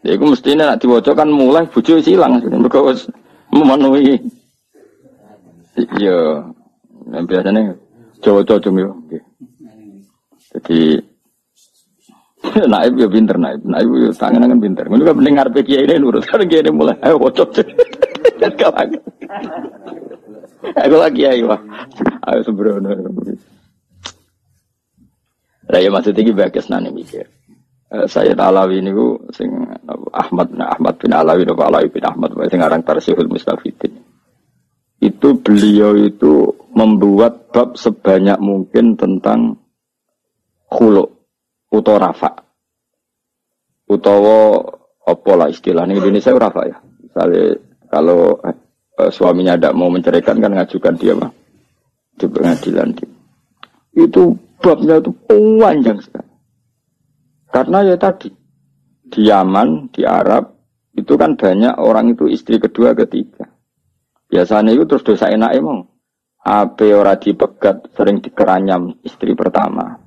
Ya 0.00 0.16
gue 0.16 0.28
mestinya 0.32 0.72
nak 0.72 0.80
diwajah 0.80 1.12
kan 1.12 1.28
mulai 1.28 1.68
bujur 1.68 2.00
hilang, 2.00 2.40
mereka 2.40 2.80
memenuhi. 3.52 4.16
Iya, 5.76 6.40
yang 7.12 7.24
biasanya 7.28 7.76
cowok-cowok 8.24 8.60
cuma 8.64 8.88
Jadi 10.50 10.98
naib 12.72 12.96
ya 12.96 13.08
pinter 13.12 13.36
naib, 13.36 13.60
naib 13.62 13.90
ya 14.00 14.10
tangan 14.16 14.40
tangan 14.48 14.60
pinter. 14.60 14.84
Ini 14.88 15.04
kan 15.04 15.16
pendengar 15.20 15.46
PKI 15.52 15.84
ini 15.84 15.94
nurut 16.00 16.24
kan 16.24 16.40
gini 16.48 16.70
mulai 16.72 16.96
ayo 17.04 17.20
bocok. 17.20 17.60
Aku 20.80 20.96
lagi 20.96 21.22
ayo 21.28 21.52
ayo 22.24 22.40
sembrono. 22.40 22.90
Lah 25.70 25.78
ya 25.78 25.88
maksudnya 25.92 26.24
iki 26.24 26.32
bagus 26.34 26.66
nane 26.66 26.90
mikir. 26.90 27.28
Uh, 27.90 28.06
saya 28.06 28.38
Alawi 28.38 28.78
ini 28.78 28.94
ku 28.94 29.18
sing 29.34 29.50
Ahmad 30.14 30.54
nah, 30.54 30.70
Ahmad 30.70 30.94
bin 31.02 31.10
Alawi 31.10 31.42
atau 31.42 31.58
Alawi 31.58 31.90
bin 31.90 32.06
Ahmad 32.06 32.30
sing 32.46 32.62
aran 32.62 32.86
Tarsihul 32.86 33.26
Mustafidin. 33.26 33.98
Itu 35.02 35.42
beliau 35.42 35.98
itu 35.98 36.54
membuat 36.70 37.50
bab 37.50 37.74
sebanyak 37.74 38.38
mungkin 38.38 38.94
tentang 38.94 39.58
khuluk 40.70 41.26
utawa 41.74 42.14
rafa. 42.14 42.30
Utawa 43.90 44.62
apa 45.02 45.32
lah 45.34 45.50
istilahnya 45.50 45.98
Indonesia 45.98 46.30
rafa 46.30 46.70
ya. 46.70 46.78
Misalnya 47.02 47.58
kalau 47.90 48.38
eh, 48.46 49.10
suaminya 49.10 49.58
tidak 49.58 49.74
mau 49.74 49.90
menceraikan 49.90 50.38
kan 50.38 50.54
ngajukan 50.54 50.94
dia 50.94 51.18
mah 51.18 51.34
di 52.14 52.26
pengadilan. 52.30 52.94
Itu 53.98 54.38
babnya 54.62 55.02
itu 55.02 55.10
panjang 55.58 55.98
sekali. 55.98 56.29
Karena 57.50 57.82
ya 57.82 57.98
tadi, 57.98 58.30
di 59.10 59.26
Yaman, 59.26 59.90
di 59.90 60.06
Arab, 60.06 60.54
itu 60.94 61.18
kan 61.18 61.34
banyak 61.34 61.74
orang 61.82 62.14
itu 62.14 62.30
istri 62.30 62.62
kedua, 62.62 62.94
ketiga. 62.94 63.50
Biasanya 64.30 64.70
itu 64.70 64.86
terus 64.86 65.02
dosa 65.02 65.26
enak 65.26 65.58
emang. 65.58 65.90
Apa 66.40 66.86
ora 66.94 67.18
dipegat, 67.18 67.90
sering 67.98 68.22
dikeranyam 68.22 68.96
istri 69.02 69.34
pertama. 69.34 69.98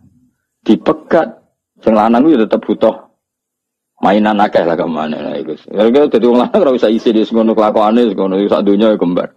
Dipegat, 0.63 1.43
sing 1.83 1.93
lanang 1.93 2.25
itu 2.31 2.47
tetap 2.47 2.63
butuh 2.63 3.11
mainan 3.99 4.39
akeh 4.39 4.63
lah 4.63 4.79
ke 4.79 4.87
mana 4.87 5.19
nah 5.19 5.35
itu. 5.35 5.53
Kalau 5.67 6.09
jadi 6.09 6.25
orang 6.25 6.41
lanang 6.47 6.59
ora 6.63 6.71
bisa 6.73 6.87
isi 6.87 7.11
di 7.11 7.27
sekono 7.27 7.51
kelakuane, 7.53 8.11
sekono 8.11 8.39
sak 8.47 8.63
dunia 8.65 8.95
ya 8.95 8.97
kembar. 8.97 9.35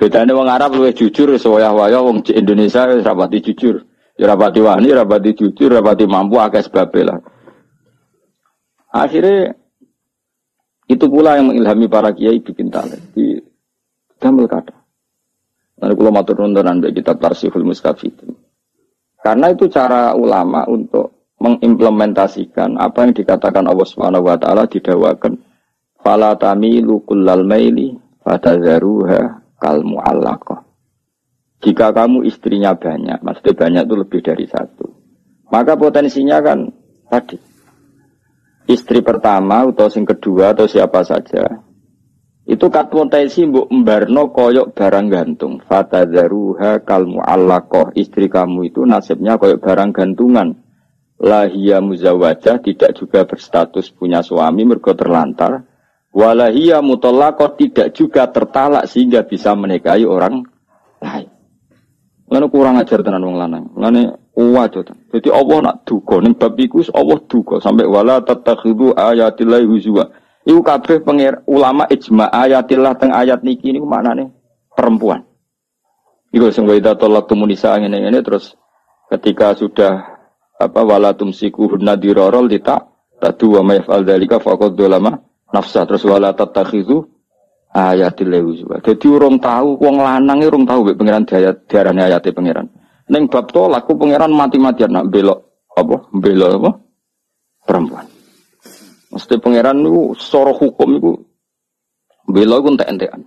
Bedanya 0.00 0.32
orang 0.32 0.56
Arab 0.56 0.70
lebih 0.80 0.96
jujur, 0.96 1.36
sewaya-waya 1.36 2.00
orang 2.00 2.24
Indonesia 2.32 2.88
rapati 2.88 3.44
jujur. 3.44 3.84
Ya 4.20 4.28
rapati 4.28 4.60
wani, 4.60 4.92
rapati 4.92 5.32
jujur, 5.32 5.72
rapati 5.72 6.04
mampu 6.04 6.36
akeh 6.36 6.60
sebabnya 6.60 7.16
lah. 7.16 7.18
Akhirnya 8.92 9.56
itu 10.92 11.06
pula 11.08 11.40
yang 11.40 11.48
mengilhami 11.48 11.88
para 11.88 12.12
kiai 12.12 12.44
bikin 12.44 12.68
talent 12.68 13.00
di 13.16 13.40
Damel 14.20 14.44
kata. 14.44 14.76
Nanti 15.80 15.96
kalau 15.96 16.12
matur 16.12 16.36
nontonan 16.44 16.84
bagi 16.84 17.00
kitab 17.00 17.16
Tarsihul 17.16 17.64
Muskafidin. 17.64 18.36
Karena 19.24 19.48
itu 19.48 19.64
cara 19.72 20.12
ulama 20.12 20.68
untuk 20.68 21.32
mengimplementasikan 21.40 22.76
apa 22.76 23.08
yang 23.08 23.16
dikatakan 23.16 23.64
Allah 23.64 23.88
Subhanahu 23.88 24.28
wa 24.28 24.36
taala 24.36 24.68
didawakan 24.68 25.40
fala 26.04 26.36
tamilu 26.36 27.00
kullal 27.08 27.48
maili 27.48 27.96
fatazaruha 28.20 29.40
kal 29.56 29.80
muallaqah. 29.80 30.69
Jika 31.60 31.92
kamu 31.92 32.24
istrinya 32.24 32.72
banyak, 32.72 33.20
maksudnya 33.20 33.52
banyak 33.52 33.82
itu 33.84 33.96
lebih 34.00 34.20
dari 34.24 34.46
satu. 34.48 34.86
Maka 35.52 35.76
potensinya 35.76 36.40
kan 36.40 36.72
tadi. 37.12 37.36
Istri 38.70 39.02
pertama 39.02 39.66
atau 39.66 39.90
sing 39.92 40.08
kedua 40.08 40.56
atau 40.56 40.64
siapa 40.64 41.02
saja. 41.04 41.60
Itu 42.48 42.66
kat 42.66 42.88
potensi 42.88 43.44
mbok 43.44 43.68
mbarno 43.70 44.32
koyok 44.32 44.72
barang 44.74 45.06
gantung. 45.06 45.60
Fatadharuha 45.62 46.82
kal 46.82 47.06
mu'allaqah. 47.06 47.94
Istri 47.94 48.26
kamu 48.26 48.74
itu 48.74 48.82
nasibnya 48.82 49.38
koyok 49.38 49.60
barang 49.62 49.90
gantungan. 49.94 50.58
Lahia 51.20 51.78
muzawajah 51.78 52.58
tidak 52.64 52.96
juga 52.96 53.28
berstatus 53.28 53.92
punya 53.94 54.24
suami 54.24 54.66
mergo 54.66 54.96
terlantar. 54.96 55.62
Walahia 56.10 56.82
mutolakot 56.82 57.54
tidak 57.54 57.94
juga 57.94 58.26
tertalak 58.26 58.90
sehingga 58.90 59.22
bisa 59.22 59.54
menikahi 59.54 60.02
orang 60.02 60.42
lain. 60.98 61.29
Lalu 62.30 62.46
kurang 62.46 62.78
ajar 62.78 63.02
tenan 63.02 63.26
wong 63.26 63.42
lanang. 63.42 63.74
Lalu 63.74 64.14
wajo 64.38 64.86
Jadi 64.86 65.28
Allah 65.34 65.58
nak 65.66 65.76
duga 65.82 66.22
ning 66.22 66.38
bab 66.38 66.54
iku 66.54 66.80
Allah 66.94 67.18
duga 67.26 67.58
sampai 67.58 67.90
wala 67.90 68.22
tatakhidu 68.22 68.94
ayatillah 68.94 69.66
huzwa. 69.66 70.14
Iku 70.46 70.62
kabeh 70.62 71.02
pengir 71.02 71.42
ulama 71.50 71.90
ijma 71.90 72.30
ayatillah 72.30 72.96
teng 72.96 73.10
ayat 73.10 73.42
niki 73.42 73.74
niku 73.74 73.84
maknane 73.84 74.30
perempuan. 74.78 75.26
Iku 76.30 76.54
sing 76.54 76.70
wa 76.70 76.78
idza 76.78 76.94
talaqtum 76.94 77.42
nisa 77.50 77.74
ngene 77.74 78.22
terus 78.22 78.54
ketika 79.10 79.58
sudah 79.58 80.22
apa 80.54 80.80
wala 80.86 81.10
tumsiku 81.18 81.66
hunna 81.66 81.98
dirarol 81.98 82.46
dita 82.46 82.86
tadu 83.18 83.58
wa 83.58 83.66
may 83.66 83.82
yaf'al 83.82 84.06
dzalika 84.06 84.38
faqad 84.38 84.78
dolama 84.78 85.18
nafsa 85.50 85.82
terus 85.82 86.06
wala 86.06 86.30
tatakhidu 86.30 87.09
ayatil 87.70 88.30
leuzwa. 88.30 88.82
Jadi 88.82 89.06
urung 89.06 89.38
tahu 89.38 89.78
wong 89.78 89.96
lanang 90.02 90.42
urung 90.42 90.66
tahu 90.66 90.86
mbek 90.86 90.98
pangeran 90.98 91.24
diayat 91.26 91.56
diarani 91.70 92.00
ayate 92.02 92.34
pangeran. 92.34 92.66
Ning 93.10 93.30
bab 93.30 93.50
tolak 93.50 93.86
ku 93.86 93.94
pangeran 93.98 94.30
mati-matian 94.34 94.90
nak 94.90 95.10
belok 95.10 95.70
apa? 95.74 95.96
Belok 96.14 96.50
apa? 96.62 96.70
Perempuan. 97.66 98.06
Mesti 99.10 99.34
pangeran 99.42 99.82
niku 99.82 100.14
secara 100.18 100.54
hukum 100.54 100.88
iku 100.98 101.12
belok 102.30 102.58
ku 102.62 102.68
entek-entekan. 102.74 103.22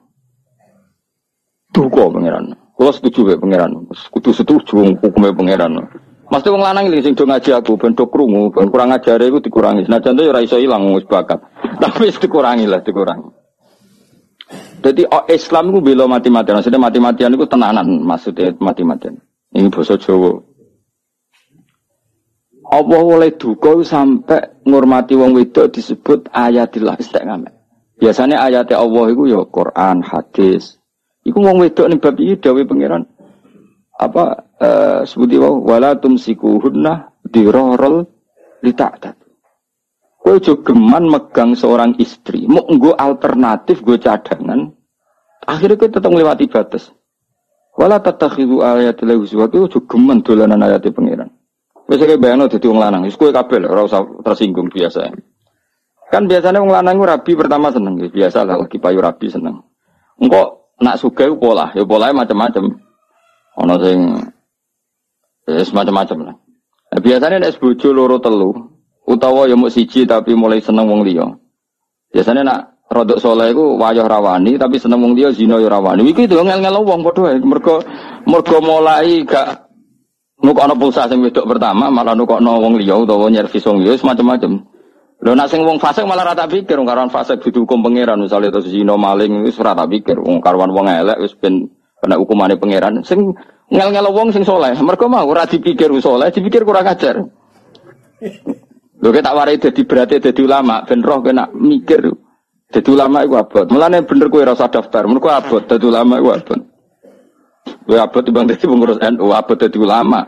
Duka 1.71 2.03
pangeran. 2.11 2.55
Kalau 2.75 2.91
setuju 2.91 3.35
ya 3.35 3.37
pangeran. 3.39 3.87
Kudu 4.11 4.31
setuju 4.35 4.99
hukumnya 4.99 5.31
pangeran. 5.31 5.71
Mesti 6.31 6.47
wong 6.49 6.63
lanang 6.65 6.89
iki 6.89 7.11
sing 7.11 7.15
ngaji 7.15 7.51
aku 7.53 7.77
ben 7.77 7.93
kurang 7.93 8.89
ajare 8.91 9.27
iku 9.27 9.39
dikurangi. 9.39 9.85
Senajan 9.85 10.17
to 10.17 10.25
ya 10.25 10.31
ora 10.33 10.41
iso 10.41 10.57
ilang 10.57 10.91
wis 10.95 11.05
bakat. 11.05 11.37
Tapi 11.83 12.09
dikurangi 12.09 12.65
lah, 12.65 12.81
dikurangi. 12.81 13.42
Jadi 14.83 15.07
oh, 15.07 15.23
Islam 15.31 15.71
itu 15.71 15.79
bela 15.79 16.05
mati-matian. 16.11 16.59
Maksudnya 16.59 16.81
mati-matian 16.83 17.31
itu 17.31 17.47
tenanan. 17.47 17.87
Maksudnya 18.03 18.51
mati-matian. 18.59 19.15
Ini 19.55 19.71
bahasa 19.71 19.95
Jawa. 19.95 20.43
Allah 22.73 23.03
oleh 23.05 23.31
duka 23.37 23.79
sampai 23.85 24.65
ngurmati 24.65 25.13
wong 25.13 25.37
wedok 25.37 25.71
disebut 25.71 26.27
ayatillah 26.33 26.99
istiqamah. 26.99 27.53
Biasanya 28.01 28.41
ayatnya 28.43 28.81
Allah 28.81 29.13
itu 29.13 29.23
ya 29.29 29.45
Quran, 29.47 30.01
hadis. 30.03 30.81
Iku 31.23 31.39
wong 31.39 31.63
wedok 31.63 31.87
nih 31.87 31.99
bab 32.01 32.15
iki 32.19 32.35
dawuh 32.41 32.67
pangeran 32.67 33.07
apa 33.93 34.23
uh, 34.59 34.99
sebuti 35.07 35.39
wala 35.39 35.95
tumsikuhunna 35.95 37.23
dirorol 37.29 38.03
lita'tat. 38.59 39.15
Kowe 40.23 40.39
geman 40.39 41.11
megang 41.11 41.51
seorang 41.51 41.99
istri, 41.99 42.47
mau 42.47 42.63
nggo 42.63 42.95
alternatif 42.95 43.83
gue 43.83 43.99
cadangan, 43.99 44.71
akhirnya 45.43 45.75
kowe 45.75 45.91
tetap 45.91 46.07
melewati 46.07 46.47
batas. 46.47 46.95
Wala 47.75 47.99
tatakhidu 47.99 48.63
ayatil 48.63 49.19
huzwa 49.19 49.51
kowe 49.51 49.67
aja 49.67 49.79
geman 49.83 50.23
dolanan 50.23 50.63
ayat 50.63 50.87
pangeran. 50.95 51.27
Wis 51.91 51.99
kaya 51.99 52.15
bayangno 52.15 52.47
dadi 52.47 52.71
wong 52.71 52.79
lanang, 52.79 53.03
wis 53.03 53.19
kowe 53.19 53.35
kabeh 53.35 53.67
usah 53.67 54.07
tersinggung 54.23 54.71
biasa. 54.71 55.11
Kan 56.07 56.31
biasanya 56.31 56.63
wong 56.63 56.71
lanang 56.71 57.03
rabi 57.03 57.35
pertama 57.35 57.67
seneng, 57.75 57.99
biasa 57.99 58.47
lah 58.47 58.55
lagi 58.63 58.79
payu 58.79 59.03
rabi 59.03 59.27
seneng. 59.27 59.59
Engko 60.23 60.71
nak 60.79 61.03
suga 61.03 61.27
pola, 61.35 61.75
ya 61.75 61.83
polanya 61.83 62.23
macam-macam. 62.23 62.79
Ono 63.59 63.75
sing 63.83 63.99
ya 65.51 65.61
semacam-macam 65.67 66.31
lah. 66.31 66.35
Nah, 66.95 66.99
biasanya 67.03 67.43
nek 67.43 67.59
bojo 67.59 67.89
loro 67.91 68.17
telu, 68.23 68.72
utawa 69.07 69.47
ya 69.49 69.55
mau 69.55 69.71
siji 69.71 70.07
tapi 70.07 70.35
mulai 70.35 70.63
seneng 70.63 70.87
wong 70.87 71.03
liya. 71.03 71.27
Biasanya 72.13 72.43
nak 72.45 72.59
rodok 72.93 73.17
soleh 73.17 73.51
iku 73.51 73.75
wayah 73.79 74.05
rawani 74.05 74.55
tapi 74.55 74.77
seneng 74.77 75.01
wong 75.03 75.13
liya 75.17 75.33
zina 75.33 75.59
ya 75.59 75.67
rawani. 75.71 76.05
Iki 76.07 76.29
itu 76.29 76.37
ngel-ngel 76.39 76.83
wong 76.83 77.01
padha. 77.03 77.35
Mergo 77.41 77.81
mergo 78.29 78.57
mulai 78.61 79.25
gak 79.25 79.67
nukokno 80.43 80.75
pulsa 80.75 81.07
sing 81.07 81.23
wedok 81.23 81.47
pertama 81.47 81.89
malah 81.89 82.15
nukokno 82.15 82.59
wong 82.59 82.79
liya 82.79 82.99
utawa 82.99 83.27
nyervis 83.27 83.65
wong 83.65 83.81
liya 83.83 83.97
semacam-macam. 83.97 84.63
Lho 85.23 85.31
nak 85.39 85.47
sing 85.47 85.63
wong 85.63 85.79
fasik 85.79 86.03
malah 86.03 86.35
rata 86.35 86.45
pikir 86.51 86.75
wong 86.75 86.87
karuan 86.87 87.07
fasik 87.07 87.39
hukum 87.39 87.79
pangeran 87.79 88.19
misalnya 88.19 88.51
terus 88.51 88.67
zina 88.67 88.99
maling 88.99 89.47
wis 89.47 89.55
rata 89.55 89.87
pikir 89.87 90.19
wong 90.19 90.43
karuan 90.43 90.75
wong 90.75 90.91
elek 90.91 91.17
wis 91.23 91.31
ben 91.39 91.71
kena 92.03 92.19
hukumane 92.19 92.59
pangeran 92.59 92.99
sing 93.07 93.31
ngel-ngel 93.71 94.11
wong 94.11 94.35
sing 94.35 94.43
soleh 94.43 94.75
mergo 94.83 95.07
mau 95.07 95.23
ora 95.23 95.47
dipikir 95.47 95.87
soleh 96.03 96.27
dipikir 96.35 96.67
kurang 96.67 96.83
ajar 96.91 97.23
Lho 99.03 99.11
tak 99.11 99.35
warai 99.35 99.59
dadi 99.59 99.83
berarti 99.83 100.23
dadi 100.23 100.41
ulama 100.47 100.87
ben 100.87 101.03
roh 101.03 101.19
kena 101.19 101.51
mikir 101.51 102.07
dadi 102.71 102.89
ulama 102.89 103.27
iku 103.27 103.35
abot 103.35 103.67
mulane 103.67 103.99
bener 104.07 104.31
kowe 104.31 104.47
rasa 104.47 104.71
daftar 104.71 105.03
mergo 105.11 105.27
abot 105.27 105.59
dadi 105.67 105.83
ulama 105.83 106.23
iku 106.23 106.31
abot 106.31 106.59
Kowe 107.83 107.99
abot 107.99 108.23
timbang 108.23 108.47
dadi 108.47 108.63
pengurus 108.63 109.03
NU 109.03 109.27
abot 109.35 109.59
dadi 109.59 109.75
ulama 109.75 110.23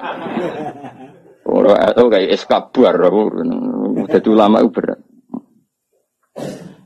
Ora 1.45 1.93
itu 1.93 2.03
kayak 2.09 2.31
eskabar 2.35 2.97
Jadi 4.05 4.27
ulama 4.27 4.65
itu 4.65 4.69
berat. 4.73 4.99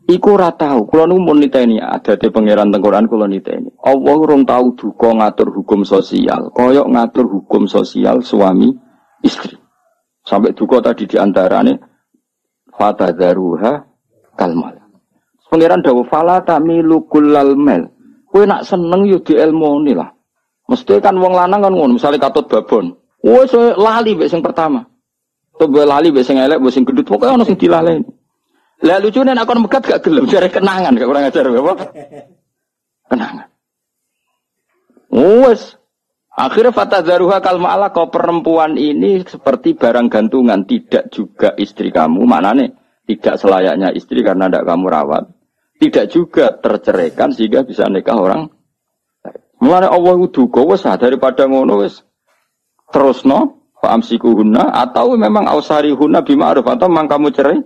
Iku 0.10 0.28
ora 0.36 0.50
tahu, 0.50 0.90
kula 0.90 1.06
nu 1.06 1.22
mun 1.22 1.38
niteni 1.38 1.78
adate 1.78 2.34
pangeran 2.34 2.74
tengkoran 2.74 3.06
kula 3.06 3.30
niteni. 3.30 3.70
Allah 3.86 4.16
urung 4.18 4.42
tahu 4.42 4.74
duka 4.74 5.14
ngatur 5.14 5.54
hukum 5.54 5.86
sosial, 5.86 6.50
koyok 6.50 6.88
ngatur 6.90 7.30
hukum 7.30 7.70
sosial 7.70 8.26
suami 8.26 8.74
istri. 9.22 9.54
Sampai 10.30 10.54
duka 10.54 10.78
tadi 10.78 11.10
diantarane 11.10 11.74
fatadharuha 12.70 13.82
kalmal. 14.38 14.78
Pangeran 15.50 15.82
dawuh 15.82 16.06
fala 16.06 16.46
tamilu 16.46 17.10
kullal 17.10 17.58
mel. 17.58 17.90
Kowe 18.30 18.46
nak 18.46 18.62
seneng 18.62 19.10
yo 19.10 19.18
dielmoni 19.26 19.98
lah. 19.98 20.14
Mesti 20.70 21.02
kan 21.02 21.18
wong 21.18 21.34
lanang 21.34 21.66
kan 21.66 21.74
ngono, 21.74 21.98
misalnya 21.98 22.30
katut 22.30 22.46
babon. 22.46 22.94
Wes 23.26 23.50
lali 23.58 24.14
mbek 24.14 24.30
sing 24.30 24.46
pertama. 24.46 24.86
Tuh 25.58 25.66
lali 25.66 26.14
mbek 26.14 26.22
sing 26.22 26.38
elek, 26.38 26.62
sing 26.70 26.86
gendut, 26.86 27.10
pokoke 27.10 27.34
ono 27.34 27.42
sing 27.42 27.58
dilaleni. 27.58 28.06
Lah 28.86 29.02
lucune 29.02 29.34
nek 29.34 29.50
kon 29.50 29.66
megat 29.66 29.82
gak 29.82 30.06
gelem 30.06 30.30
jare 30.30 30.54
kenangan, 30.54 30.94
gak 30.94 31.10
kurang 31.10 31.26
ajar 31.26 31.50
apa? 31.50 31.74
Kenangan. 33.10 33.48
Wes 35.10 35.74
Akhirnya 36.30 36.72
fatadharuha 36.72 37.42
kalma 37.42 37.74
Allah 37.74 37.90
kau 37.90 38.08
perempuan 38.14 38.78
ini 38.78 39.26
seperti 39.26 39.74
barang 39.76 40.08
gantungan. 40.08 40.64
Tidak 40.64 41.10
juga 41.10 41.58
istri 41.58 41.90
kamu. 41.90 42.22
Mana 42.24 42.54
nih 42.54 42.70
tidak 43.10 43.42
selayaknya 43.42 43.90
istri 43.98 44.22
karena 44.22 44.48
tidak 44.48 44.70
kamu 44.70 44.86
rawat. 44.88 45.24
Tidak 45.80 46.06
juga 46.12 46.54
terceraikan 46.60 47.32
sehingga 47.32 47.64
bisa 47.64 47.88
nikah 47.88 48.20
orang 48.20 48.52
Mulane 49.60 49.92
Allah 49.92 50.16
duka 50.32 50.64
wes 50.64 50.88
daripada 50.88 51.44
ngono 51.44 51.84
wes. 51.84 52.00
Terus 52.90 53.28
no 53.28 53.60
huna 53.80 54.72
atau 54.72 55.16
memang 55.16 55.48
ausari 55.48 55.92
huna 55.92 56.24
bima 56.24 56.52
aruf 56.52 56.68
atau 56.68 56.88
memang 56.88 57.08
kamu 57.08 57.28
cerai? 57.36 57.60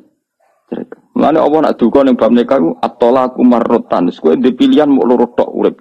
Mana 1.13 1.45
Allah 1.45 1.69
nak 1.69 1.77
duga 1.77 2.01
ning 2.01 2.17
bab 2.17 2.33
nikah 2.33 2.57
atolaku 2.81 3.45
marrotan 3.45 4.09
kowe 4.09 4.33
di 4.33 4.49
pilihan 4.57 4.89
mau 4.89 5.05
loro 5.05 5.29
tok 5.29 5.49
urip 5.53 5.77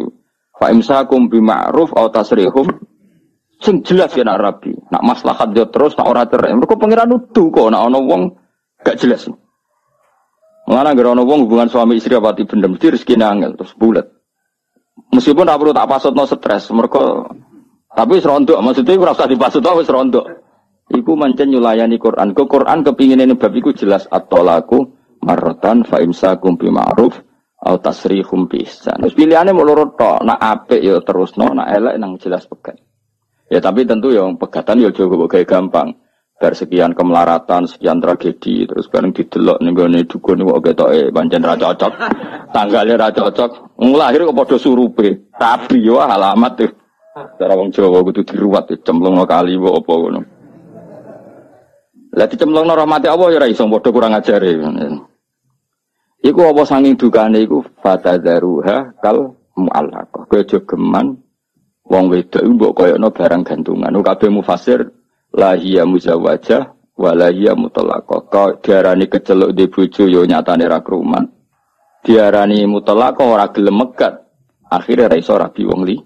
fa 0.62 0.70
imsakum 0.70 1.26
bima'ruf 1.26 1.90
atau 1.90 2.14
tasrihum 2.14 2.70
sing 3.58 3.82
jelas 3.82 4.14
ya 4.14 4.22
nak 4.22 4.38
rabi 4.38 4.78
nak 4.94 5.02
maslahat 5.02 5.50
dia 5.50 5.66
terus 5.66 5.98
nak 5.98 6.06
ora 6.06 6.22
cerai 6.30 6.54
mergo 6.54 6.78
pangeran 6.78 7.10
nuduh 7.10 7.50
kok 7.50 7.66
nak 7.74 7.82
ana 7.90 7.98
wong 7.98 8.38
gak 8.86 9.02
jelas 9.02 9.26
Mengenai 10.62 10.94
gara 10.94 11.18
ana 11.18 11.26
wong 11.26 11.50
hubungan 11.50 11.66
suami 11.66 11.98
istri 11.98 12.14
apa 12.14 12.38
di 12.38 12.46
benda 12.46 12.70
mesti 12.70 12.94
rezeki 12.94 13.18
terus 13.58 13.74
bulat. 13.74 14.06
Meskipun 15.10 15.42
tak 15.42 15.58
perlu 15.58 15.74
tak 15.74 15.90
pasut 15.90 16.14
no 16.14 16.22
stres, 16.22 16.70
mereka 16.70 17.26
tapi 17.92 18.22
serondok, 18.22 18.62
maksudnya 18.62 18.94
ora 18.94 19.10
usah 19.10 19.26
dipasut 19.26 19.58
wis 19.74 19.90
serondok. 19.90 20.22
Iku 20.86 21.18
mancen 21.18 21.50
nyulayani 21.50 21.98
Quran. 21.98 22.30
Ke 22.30 22.46
Quran 22.46 22.86
kepingin 22.86 23.26
ini 23.26 23.34
bab 23.34 23.50
iku 23.50 23.74
jelas 23.74 24.06
at-talaku 24.06 24.86
marratan 25.26 25.82
fa 25.82 25.98
imsakum 25.98 26.54
bi 26.54 26.70
ma'ruf 26.70 27.20
au 27.62 27.78
tasrihum 27.78 28.50
bi 28.50 28.66
ihsan. 28.66 28.98
Terus 28.98 29.14
pilihane 29.14 29.54
mau 29.54 29.62
loro 29.62 29.94
tok, 29.94 30.26
nak 30.26 30.38
apik 30.42 30.82
ya 30.82 30.98
terusno, 30.98 31.54
nak 31.54 31.70
elek 31.70 31.94
nang 31.98 32.18
jelas 32.18 32.46
pegat. 32.50 32.74
Ya 33.46 33.62
tapi 33.62 33.86
tentu 33.86 34.10
yang 34.10 34.34
pegatan 34.34 34.82
ya 34.82 34.90
juga 34.90 35.28
kayak 35.30 35.46
gampang. 35.46 35.94
Bar 36.42 36.58
sekian 36.58 36.90
kemelaratan, 36.90 37.70
sekian 37.70 38.02
tragedi, 38.02 38.66
terus 38.66 38.90
bareng 38.90 39.14
didelok 39.14 39.62
ning 39.62 39.78
gone 39.78 40.02
dukun 40.02 40.42
kok 40.42 40.58
ketoke 40.66 41.14
pancen 41.14 41.46
ra 41.46 41.54
cocok. 41.54 41.92
Tanggalnya 42.56 42.98
ra 42.98 43.08
cocok. 43.14 43.78
Nglahir 43.78 44.26
kok 44.26 44.34
padha 44.34 44.56
surupe. 44.58 45.30
Tapi 45.38 45.78
yo 45.86 46.02
alamat 46.02 46.52
tuh. 46.58 46.72
Cara 47.12 47.54
wong 47.54 47.70
Jawa 47.70 48.02
kudu 48.02 48.26
diruwat 48.26 48.72
no 48.88 49.22
kali 49.22 49.54
mbok 49.54 49.84
apa 49.84 49.92
ngono. 49.94 50.20
Lah 52.16 52.26
no 52.26 52.74
rahmati 52.74 53.06
Allah 53.06 53.28
ya 53.30 53.38
ora 53.38 53.46
iso 53.46 53.68
padha 53.68 53.88
kurang 53.94 54.16
ajare. 54.18 54.50
Iku 56.22 56.40
apa 56.46 56.62
sanging 56.62 56.94
dukane 56.94 57.42
iku 57.42 57.66
fatadzaruha 57.82 59.02
kal 59.02 59.34
mu'allaqah. 59.58 60.30
Kowe 60.30 60.38
aja 60.38 60.62
geman 60.62 61.18
wong 61.82 62.04
wedok 62.14 62.46
iku 62.46 62.52
mbok 62.54 62.72
koyokno 62.78 63.10
barang 63.10 63.42
gantungan. 63.42 63.90
Kabeh 63.90 64.30
mufasir 64.30 64.86
la 65.34 65.58
hiya 65.58 65.82
muzawwajah 65.82 66.94
wa 66.94 67.10
la 67.18 67.34
hiya 67.34 67.58
mutallaqah. 67.58 68.30
Kau 68.30 68.54
diarani 68.62 69.10
keceluk 69.10 69.50
di 69.50 69.66
bojo 69.66 70.06
yo 70.06 70.22
nyatane 70.22 70.70
ra 70.70 70.78
kruman. 70.78 71.26
Diarani 72.06 72.62
mutallaqah 72.70 73.26
ora 73.26 73.50
gelem 73.50 73.82
megat. 73.82 74.22
Akhirnya 74.70 75.10
ra 75.10 75.18
iso 75.18 75.34
rabi 75.34 75.66
wong 75.66 75.82
li. 75.82 75.98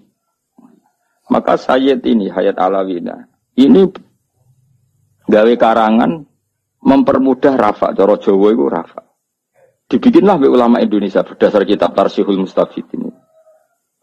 Maka 1.27 1.59
Sayyid 1.59 2.07
ini, 2.07 2.31
Hayat 2.31 2.55
Alawina, 2.55 3.27
ini 3.59 3.83
gawe 5.27 5.53
karangan 5.59 6.23
mempermudah 6.79 7.55
rafa, 7.59 7.91
cara 7.91 8.15
Jawa 8.15 8.47
itu 8.55 8.65
rafa. 8.71 9.06
Dibikinlah 9.87 10.35
oleh 10.35 10.51
ulama 10.51 10.83
Indonesia 10.83 11.23
berdasar 11.23 11.63
kitab 11.63 11.95
Tarsihul 11.95 12.43
Mustafid 12.43 12.83
ini. 12.91 13.07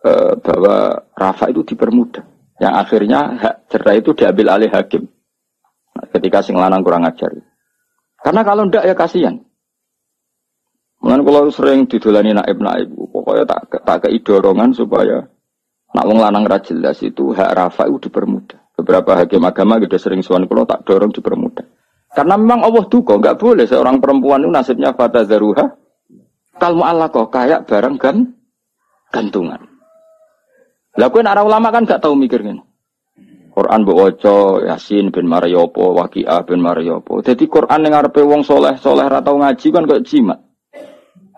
E, 0.00 0.10
bahwa 0.40 1.04
rafa 1.12 1.52
itu 1.52 1.60
dipermudah. 1.60 2.24
Yang 2.56 2.74
akhirnya 2.80 3.20
hak 3.36 3.54
cerai 3.68 4.00
itu 4.00 4.16
diambil 4.16 4.56
alih 4.56 4.72
hakim. 4.72 5.04
Nah, 5.92 6.06
ketika 6.08 6.40
sing 6.40 6.56
lanang 6.56 6.80
kurang 6.80 7.04
ajar. 7.04 7.28
Karena 8.16 8.40
kalau 8.40 8.64
ndak 8.64 8.88
ya 8.88 8.96
kasihan. 8.96 9.36
Mungkin 11.04 11.20
kalau 11.20 11.52
sering 11.52 11.84
didolani 11.84 12.32
naib 12.32 12.56
naib, 12.64 12.88
pokoknya 13.12 13.44
tak 13.44 13.84
tak 13.84 14.08
kei 14.08 14.24
dorongan 14.24 14.72
supaya 14.72 15.28
Nak 15.94 16.10
wong 16.10 16.18
lanang 16.18 16.42
ra 16.42 16.58
jelas 16.58 16.98
itu 17.06 17.30
hak 17.30 17.54
rafa 17.54 17.86
itu 17.86 18.10
dipermudah. 18.10 18.58
Beberapa 18.74 19.14
hakim 19.14 19.46
agama 19.46 19.78
sudah 19.78 20.00
sering 20.02 20.26
suan 20.26 20.42
kalau 20.50 20.66
tak 20.66 20.82
dorong 20.82 21.14
dipermudah. 21.14 21.63
Karena 22.14 22.38
memang 22.38 22.62
Allah 22.62 22.86
duka 22.86 23.18
nggak 23.18 23.42
boleh 23.42 23.66
seorang 23.66 23.98
perempuan 23.98 24.46
itu 24.46 24.50
nasibnya 24.54 24.94
fata 24.94 25.26
zaruha. 25.26 25.66
Kalau 26.54 26.86
Allah 26.86 27.10
kok 27.10 27.34
kayak 27.34 27.66
barang 27.66 27.98
kan 27.98 28.30
gantungan. 29.10 29.58
Lah 30.94 31.10
kowe 31.10 31.26
arah 31.26 31.42
ulama 31.42 31.74
kan 31.74 31.82
gak 31.82 31.98
tahu 31.98 32.14
mikirnya. 32.14 32.62
Quran 33.54 33.86
mbok 33.86 33.98
waca 33.98 34.36
Yasin 34.66 35.14
bin 35.14 35.30
Mariopo, 35.30 35.94
Waqiah 35.94 36.42
bin 36.46 36.62
Mariopo. 36.62 37.22
Jadi 37.22 37.46
Quran 37.46 37.86
yang 37.86 37.98
ngarepe 37.98 38.22
wong 38.22 38.42
soleh 38.42 38.74
soleh 38.78 39.06
ra 39.06 39.22
tau 39.22 39.38
ngaji 39.38 39.66
kan 39.70 39.86
kayak 39.86 40.06
jimat. 40.06 40.38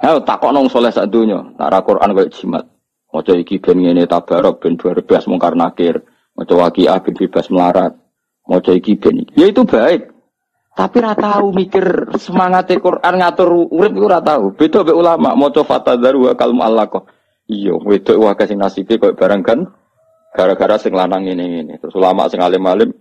Ayo 0.00 0.20
takok 0.24 0.52
nong 0.52 0.68
soleh 0.68 0.92
sak 0.92 1.08
donya, 1.08 1.44
nak 1.56 1.84
Quran 1.84 2.16
kayak 2.16 2.32
jimat. 2.32 2.64
Maca 3.12 3.32
iki 3.32 3.60
ben 3.60 3.80
ngene 3.80 4.04
tabarok 4.04 4.60
ben 4.60 4.76
12 4.76 5.08
mungkar 5.28 5.56
nakir. 5.56 6.04
Maca 6.36 6.52
waqiah 6.52 7.00
ben 7.00 7.16
bebas 7.16 7.48
melarat. 7.48 7.92
Maca 8.44 8.72
iki 8.76 8.96
ben 8.96 9.24
Ya 9.36 9.48
itu 9.48 9.64
baik. 9.64 10.15
Tapi 10.76 10.96
ra 11.00 11.16
tahu 11.16 11.56
mikir 11.56 12.12
semangat 12.20 12.68
Quran 12.76 13.14
ngatur 13.16 13.72
urip 13.72 13.96
iku 13.96 14.06
ra 14.12 14.20
tahu. 14.20 14.52
Beda 14.52 14.84
be 14.84 14.92
ulama 14.92 15.32
maca 15.32 15.64
fatadzaru 15.64 16.28
wa 16.28 16.32
kalmu 16.36 16.60
allaqah. 16.60 17.08
Iya, 17.48 17.80
wedok 17.80 18.20
wae 18.20 18.44
sing 18.44 18.60
nasibe 18.60 19.00
koyo 19.00 19.16
barang 19.16 19.40
kan 19.40 19.64
gara-gara 20.36 20.76
sing 20.76 20.92
lanang 20.92 21.24
ini 21.24 21.64
ini. 21.64 21.74
Terus 21.80 21.96
ulama 21.96 22.28
sing 22.28 22.44
alim-alim 22.44 22.92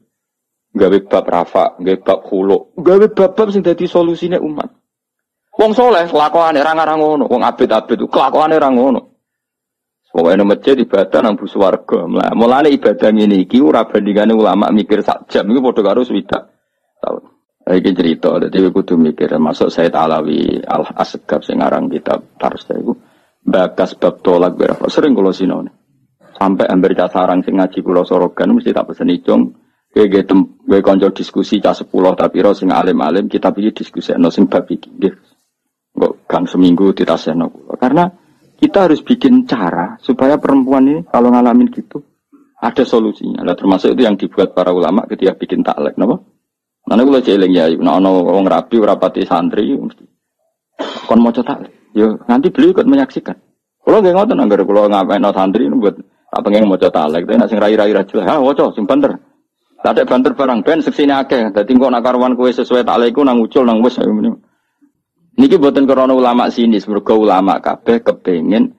gawe 0.71 0.97
bab 1.11 1.25
rafa, 1.27 1.75
gawe 1.83 1.97
bab 1.99 2.19
khulu, 2.23 2.79
gawe 2.79 3.07
bab-bab 3.11 3.47
sing 3.51 3.59
dadi 3.59 3.91
solusine 3.91 4.39
umat. 4.39 4.71
Wong 5.59 5.75
soleh 5.75 6.07
kelakuane 6.07 6.63
ra 6.63 6.71
ngarang 6.75 6.99
ngono, 6.99 7.27
wong 7.27 7.43
abid-abid 7.43 8.07
kelakuane 8.07 8.55
ra 8.55 8.71
ngono. 8.71 9.15
Pokoknya 10.15 10.47
masjid 10.47 10.79
ibadah 10.79 11.19
nang 11.19 11.35
bus 11.35 11.51
warga. 11.59 12.07
Mulane 12.07 12.71
ibadah 12.71 13.11
ini 13.11 13.43
iki 13.43 13.59
ora 13.59 13.83
bandingane 13.83 14.31
ulama 14.31 14.71
mikir 14.71 15.03
sak 15.03 15.27
jam 15.27 15.43
iku 15.51 15.59
padha 15.59 15.91
karo 15.91 16.07
swidak 16.07 16.55
tahun. 17.03 17.34
Iki 17.65 17.91
cerita, 17.97 18.29
jadi 18.37 18.69
kudu 18.69 18.93
mikir 18.93 19.41
masuk 19.41 19.73
saya 19.73 19.89
Alawi 19.89 20.61
Al 20.61 20.85
Asgab 20.85 21.41
sing 21.41 21.57
aran 21.65 21.89
kitab 21.89 22.37
Tarsa 22.37 22.77
iku 22.77 22.93
bakas 23.41 23.97
bab 23.97 24.21
tolak 24.21 24.53
berapa 24.53 24.85
sering 24.85 25.17
kula 25.17 25.33
sinone. 25.33 25.73
Sampai 26.37 26.69
hampir 26.69 26.93
sarang 27.09 27.41
sing 27.41 27.57
ngaji 27.57 27.81
kula 27.81 28.05
sorogan 28.05 28.53
mesti 28.53 28.69
tak 28.69 28.93
pesen 28.93 29.09
icung 29.09 29.65
Gue 29.95 30.27
tem 30.27 30.59
gue 30.67 30.83
konco 30.83 31.07
diskusi 31.15 31.63
cah 31.63 31.71
sepuluh 31.71 32.11
tapi 32.19 32.43
ro 32.43 32.51
sing 32.51 32.67
alim-alim 32.67 33.31
kita 33.31 33.55
pilih 33.55 33.71
diskusi 33.71 34.11
no 34.19 34.27
sing 34.27 34.51
bab 34.51 34.67
iki 34.67 34.91
nggih. 34.91 35.13
Kok 35.95 36.27
gang 36.27 36.45
seminggu 36.51 36.91
ditaseno. 36.91 37.71
Karena 37.79 38.03
kita 38.59 38.91
harus 38.91 38.99
bikin 38.99 39.47
cara 39.47 39.95
supaya 40.03 40.35
perempuan 40.35 40.83
ini 40.91 41.01
kalau 41.07 41.31
ngalamin 41.31 41.71
gitu 41.71 42.03
ada 42.59 42.83
solusinya. 42.83 43.47
Nah, 43.47 43.55
termasuk 43.55 43.95
itu 43.95 44.01
yang 44.03 44.19
dibuat 44.19 44.51
para 44.51 44.75
ulama 44.75 45.07
ketika 45.07 45.37
bikin 45.39 45.63
taklek, 45.63 45.95
Nanti 46.85 47.01
kalau 47.01 47.21
jeling 47.21 47.51
ya, 47.53 47.65
nah 47.81 47.97
ono 47.97 48.21
wong 48.29 48.45
rapi, 48.45 48.77
rapati 48.77 49.25
santri, 49.25 49.73
mesti 49.73 50.05
kon 51.09 51.17
mau 51.17 51.33
cetak. 51.33 51.65
Yo 51.97 52.21
nanti 52.29 52.53
beliau 52.53 52.77
ikut 52.77 52.85
menyaksikan. 52.85 53.33
Kalau 53.81 54.01
nggak 54.01 54.13
ngotot, 54.13 54.37
anggar 54.37 54.61
kalau 54.61 54.85
ngapain 54.85 55.21
no 55.21 55.33
santri 55.33 55.65
buat 55.65 55.97
tak 56.29 56.41
pengen 56.45 56.69
mau 56.69 56.77
cetak 56.77 57.09
lagi, 57.09 57.25
tapi 57.25 57.41
nasi 57.41 57.55
rai 57.57 57.73
rai 57.73 57.95
rajul, 57.95 58.21
ha, 58.21 58.37
woco, 58.37 58.69
sing 58.77 58.85
banter. 58.85 59.17
Tak 59.81 59.97
ada 59.97 60.03
banter 60.05 60.33
barang 60.33 60.65
ben 60.65 60.81
seksini 60.81 61.13
akeh. 61.13 61.53
Dadi 61.53 61.77
kok 61.77 61.93
nak 61.93 62.01
karuan 62.01 62.33
kue 62.33 62.49
sesuai 62.49 62.85
tak 62.85 62.97
leku 63.01 63.21
nang 63.21 63.37
ucul 63.37 63.65
nang 63.65 63.85
wis 63.85 64.01
Niki 65.35 65.59
buatan 65.59 65.83
korona 65.83 66.15
ulama 66.15 66.47
sini, 66.47 66.79
semoga 66.79 67.11
ulama 67.11 67.59
kabeh 67.59 67.99
kepengen 67.99 68.71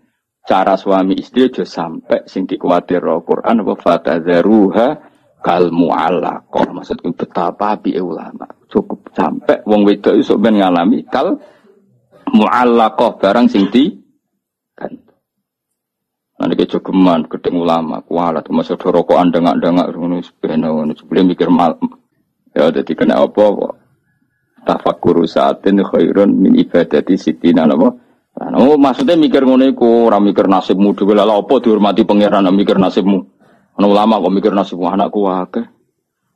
cara 0.46 0.78
suami 0.78 1.18
istri 1.18 1.52
aja 1.52 1.68
sampai 1.68 2.24
sing 2.30 2.48
dikuatir 2.48 3.02
Quran 3.02 3.66
apa 3.66 3.74
fatadzaruha 3.76 4.88
kal 5.46 5.70
mu'allaqah. 5.70 6.74
Maksudku 6.74 7.14
betapa 7.14 7.78
api 7.78 7.94
ulama. 8.02 8.50
Cukup 8.66 9.14
sampai 9.14 9.62
wong 9.62 9.86
wedok 9.86 10.18
iso 10.18 10.34
ben 10.42 10.58
ngalami 10.58 11.06
kal 11.06 11.38
mu'allaqah 12.34 13.22
barang 13.22 13.46
sing 13.46 13.70
di 13.70 13.94
kan. 14.74 14.90
Nanti 16.42 16.54
kejogeman 16.58 17.30
gedeng 17.30 17.62
ulama 17.62 18.02
kualat 18.02 18.50
masa 18.50 18.74
rokok 18.74 19.14
andang-andang 19.14 19.86
ngono 19.94 20.18
sepena 20.18 20.74
ngono 20.74 20.98
sebelum 20.98 21.30
mikir 21.30 21.46
mal. 21.46 21.78
Ya 22.50 22.66
jadi 22.74 22.92
kena 22.98 23.22
apa 23.22 23.44
kok 23.46 23.72
tafakkur 24.66 25.22
saatin 25.30 25.78
khairun 25.86 26.34
min 26.34 26.58
ibadati 26.58 27.14
sitina 27.14 27.68
napa 27.68 27.94
nah, 28.34 28.58
Oh 28.58 28.74
maksudnya 28.74 29.14
mikir 29.14 29.46
ngono 29.46 29.70
iku 29.70 30.10
mikir 30.18 30.50
nasibmu 30.50 30.96
dhewe 30.98 31.14
lha 31.14 31.24
apa 31.24 31.54
dihormati 31.62 32.02
pangeran 32.02 32.48
mikir 32.50 32.80
nasibmu 32.80 33.35
ana 33.76 33.86
ulama 33.86 34.20
kok 34.20 34.32
mikir 34.32 34.52
nasibmu 34.56 34.88
anakku 34.88 35.28
akeh. 35.28 35.64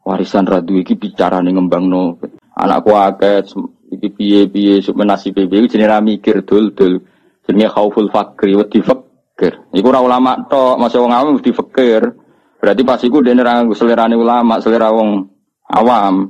Warisan 0.05 0.45
radu 0.49 0.77
iki 0.81 0.97
bicara 0.97 1.41
ning 1.41 1.57
ngembangno. 1.57 2.21
Anakku 2.57 2.93
akeh 2.93 3.45
iki 3.93 4.09
piye-piye 4.13 4.85
sok 4.85 5.01
nasib 5.01 5.37
piye. 5.37 5.69
Jenenge 5.69 6.01
mikir 6.05 6.45
dul-dul 6.45 7.01
jenenge 7.49 7.73
khauful 7.73 8.13
fakri 8.13 8.53
wa 8.57 8.65
fakir. 8.69 9.57
Iku 9.73 9.87
ora 9.89 10.05
ulama 10.05 10.45
tok 10.45 10.77
masih 10.77 11.01
wong 11.01 11.13
awam 11.13 11.33
mesti 11.41 11.53
fakir. 11.57 12.13
Berarti 12.61 12.83
pas 12.85 13.01
iku 13.01 13.25
dene 13.25 13.41
ra 13.41 13.65
selera 13.73 14.05
ulama 14.13 14.61
selera 14.61 14.93
wong 14.93 15.25
awam. 15.73 16.29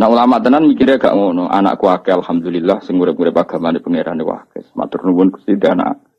Nah 0.00 0.08
ulama 0.08 0.40
tenan 0.40 0.68
mikirnya 0.68 1.00
gak 1.00 1.16
ngono. 1.16 1.48
Anakku 1.48 1.88
akeh 1.88 2.12
alhamdulillah 2.12 2.84
sing 2.84 3.00
urip-urip 3.00 3.36
agamane 3.36 3.80
pangeran 3.80 4.20
akeh. 4.20 4.68
Matur 4.76 5.08
nuwun 5.08 5.32
Gusti 5.32 5.56
anak. 5.64 6.09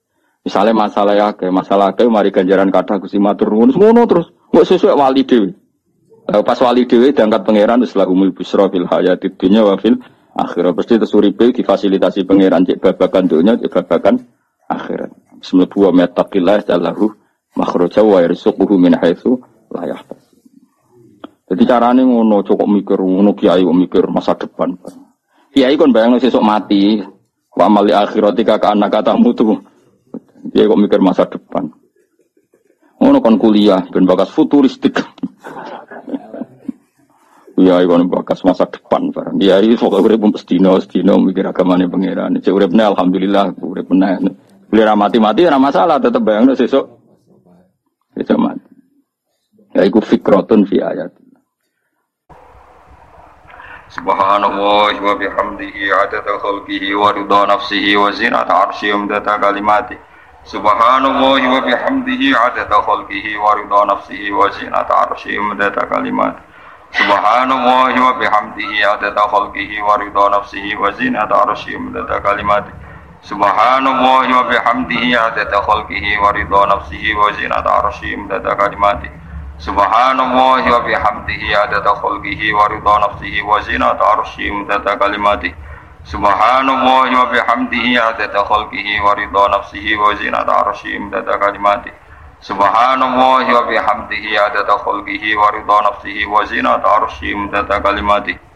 Misalnya 0.42 0.74
masalah 0.74 1.14
ya 1.14 1.30
ke 1.38 1.46
masalah 1.54 1.94
ke 1.94 2.02
mari 2.10 2.34
ganjaran 2.34 2.74
kata 2.74 2.98
Gusti 2.98 3.22
matur 3.22 3.54
nuwun 3.54 3.70
semono 3.70 4.10
terus. 4.10 4.34
Mbok 4.50 4.66
sesuai 4.66 4.98
wali 4.98 5.22
dhewe. 5.22 5.54
Pas 6.26 6.58
wali 6.66 6.90
dhewe 6.90 7.14
diangkat 7.14 7.46
pangeran 7.46 7.86
wis 7.86 7.94
lahumul 7.94 8.34
busra 8.34 8.66
fil 8.74 8.90
hayatid 8.90 9.38
dunya 9.38 9.62
wa 9.62 9.78
fil 9.78 10.02
akhirat. 10.34 10.74
Pasti 10.74 10.98
terus 10.98 11.14
uripe 11.14 11.54
difasilitasi 11.54 12.26
pangeran 12.26 12.66
cek 12.66 12.82
babakan 12.82 13.30
dunya 13.30 13.54
cek 13.62 13.70
babakan 13.70 14.26
akhirat. 14.66 15.14
Bismillah 15.38 15.70
wa 15.70 15.92
mettaqillah 15.94 16.58
jallahu 16.66 17.06
makhraja 17.54 18.02
wa 18.02 18.26
yarzuquhu 18.26 18.74
min 18.82 18.98
haitsu 18.98 19.38
la 19.70 19.94
yahtasib. 19.94 20.42
Jadi 21.54 21.64
caranya 21.70 22.02
ngono 22.02 22.42
cukup 22.42 22.66
mikir 22.66 22.98
ngono 22.98 23.38
kiai 23.38 23.62
mikir 23.62 24.10
masa 24.10 24.34
depan. 24.34 24.74
Kiai 25.54 25.78
kon 25.78 25.94
bayang 25.94 26.18
sesuk 26.18 26.42
mati. 26.42 26.98
Wa 27.52 27.68
mali 27.68 27.94
akhiratika 27.94 28.58
ka 28.58 28.74
anak 28.74 28.90
kata 28.90 29.14
mutu. 29.20 29.60
Kiai 30.50 30.66
kok 30.66 30.82
mikir 30.82 31.02
masa 31.06 31.30
depan. 31.30 31.70
Ngono 32.98 33.18
kon 33.22 33.38
kuliah 33.38 33.86
ben 33.94 34.10
bakas 34.10 34.34
futuristik. 34.34 34.98
Iya, 37.62 37.86
kon 37.86 38.10
bakas 38.10 38.42
masa 38.42 38.66
depan 38.66 39.14
barang. 39.14 39.38
Iya, 39.38 39.62
iso 39.62 39.86
kok 39.86 40.02
urip 40.02 40.26
mestino, 40.26 40.82
mestino 40.82 41.22
mikir 41.22 41.46
agamane 41.46 41.86
pangeran. 41.86 42.42
Cek 42.42 42.50
uripne 42.50 42.82
alhamdulillah 42.90 43.54
urip 43.62 43.86
meneh. 43.94 44.18
Beli 44.72 44.82
mati-mati 44.88 45.46
ora 45.46 45.62
masalah, 45.62 46.02
tetep 46.02 46.24
bayangno 46.26 46.58
sesuk. 46.58 46.86
Sesuk 48.18 48.38
mati. 48.40 48.72
Ya 49.78 49.86
iku 49.86 50.02
fikrotun 50.02 50.66
fi 50.66 50.82
ayat. 50.82 51.12
Subhanallah 53.92 54.96
wa 55.04 55.14
bihamdihi 55.20 55.92
adada 55.92 56.40
khalqihi 56.40 56.96
wa 56.96 57.12
ridha 57.12 57.42
nafsihi 57.52 58.00
wa 58.00 58.08
zinata 58.16 58.72
arsyihi 58.72 58.96
umdata 60.42 60.66
kalimati 60.66 60.82
Subhanallah 61.12 61.44
wa 61.54 61.62
bihamdihi 61.64 62.34
adada 62.36 62.82
khalqihi 62.82 63.38
wa 63.38 63.56
ridha 63.56 63.86
nafsihi 63.88 64.32
wa 64.34 64.50
zinata 64.52 64.94
arsyihi 65.06 65.38
umdata 65.38 65.86
kalimati 65.86 66.42
Subhanallah 66.98 67.94
wa 67.94 68.14
bihamdihi 68.18 68.82
adada 68.84 69.22
khalqihi 69.30 69.80
wa 69.86 69.96
ridha 70.02 70.26
nafsihi 70.34 70.76
wa 70.76 70.92
zinata 70.98 71.36
arsyihi 71.46 71.78
umdata 71.78 72.20
kalimati 72.26 72.72
Subhanallah 73.22 74.26
wa 74.34 74.44
bihamdihi 74.50 75.14
adada 75.16 75.62
khalqihi 75.62 76.18
wa 76.18 76.34
ridha 76.34 76.62
nafsihi 76.74 77.14
wa 77.16 77.30
zinata 77.38 77.70
arsyihi 77.86 78.16
umdata 78.18 78.56
kalimati 78.58 79.22
Subhanallah 79.62 80.58
wa 80.66 80.82
bihamdihi 80.82 81.54
adada 81.54 81.94
khalqihi 81.94 82.50
wa 82.50 82.66
ridha 82.66 82.96
nafsihi 82.98 83.46
wa 83.46 83.62
zinata 83.62 84.02
arsyihi 84.18 84.50
mudada 84.50 84.98
kalimati 84.98 85.54
Subhanallah 86.04 87.10
wa 87.14 87.26
bihamdihi 87.32 87.98
adada 87.98 88.44
khalqihi 88.44 89.00
wa 89.02 89.14
ridha 89.16 89.44
nafsihi 89.54 89.96
wa 89.98 90.14
zinata 90.16 90.54
arsyihi 90.66 91.00
mudada 91.00 91.38
kalimati. 91.38 91.92
Subhanallah 92.42 93.46
wa 93.46 93.62
bihamdihi 93.70 94.38
adada 94.38 94.78
khalqihi 94.82 95.36
wa 95.38 95.52
ridha 95.54 95.78
nafsihi 95.88 96.26
wa 96.26 96.46
zinata 96.46 96.88
arsyihi 97.02 97.36
mudada 97.36 97.78
kalimati 97.82 98.51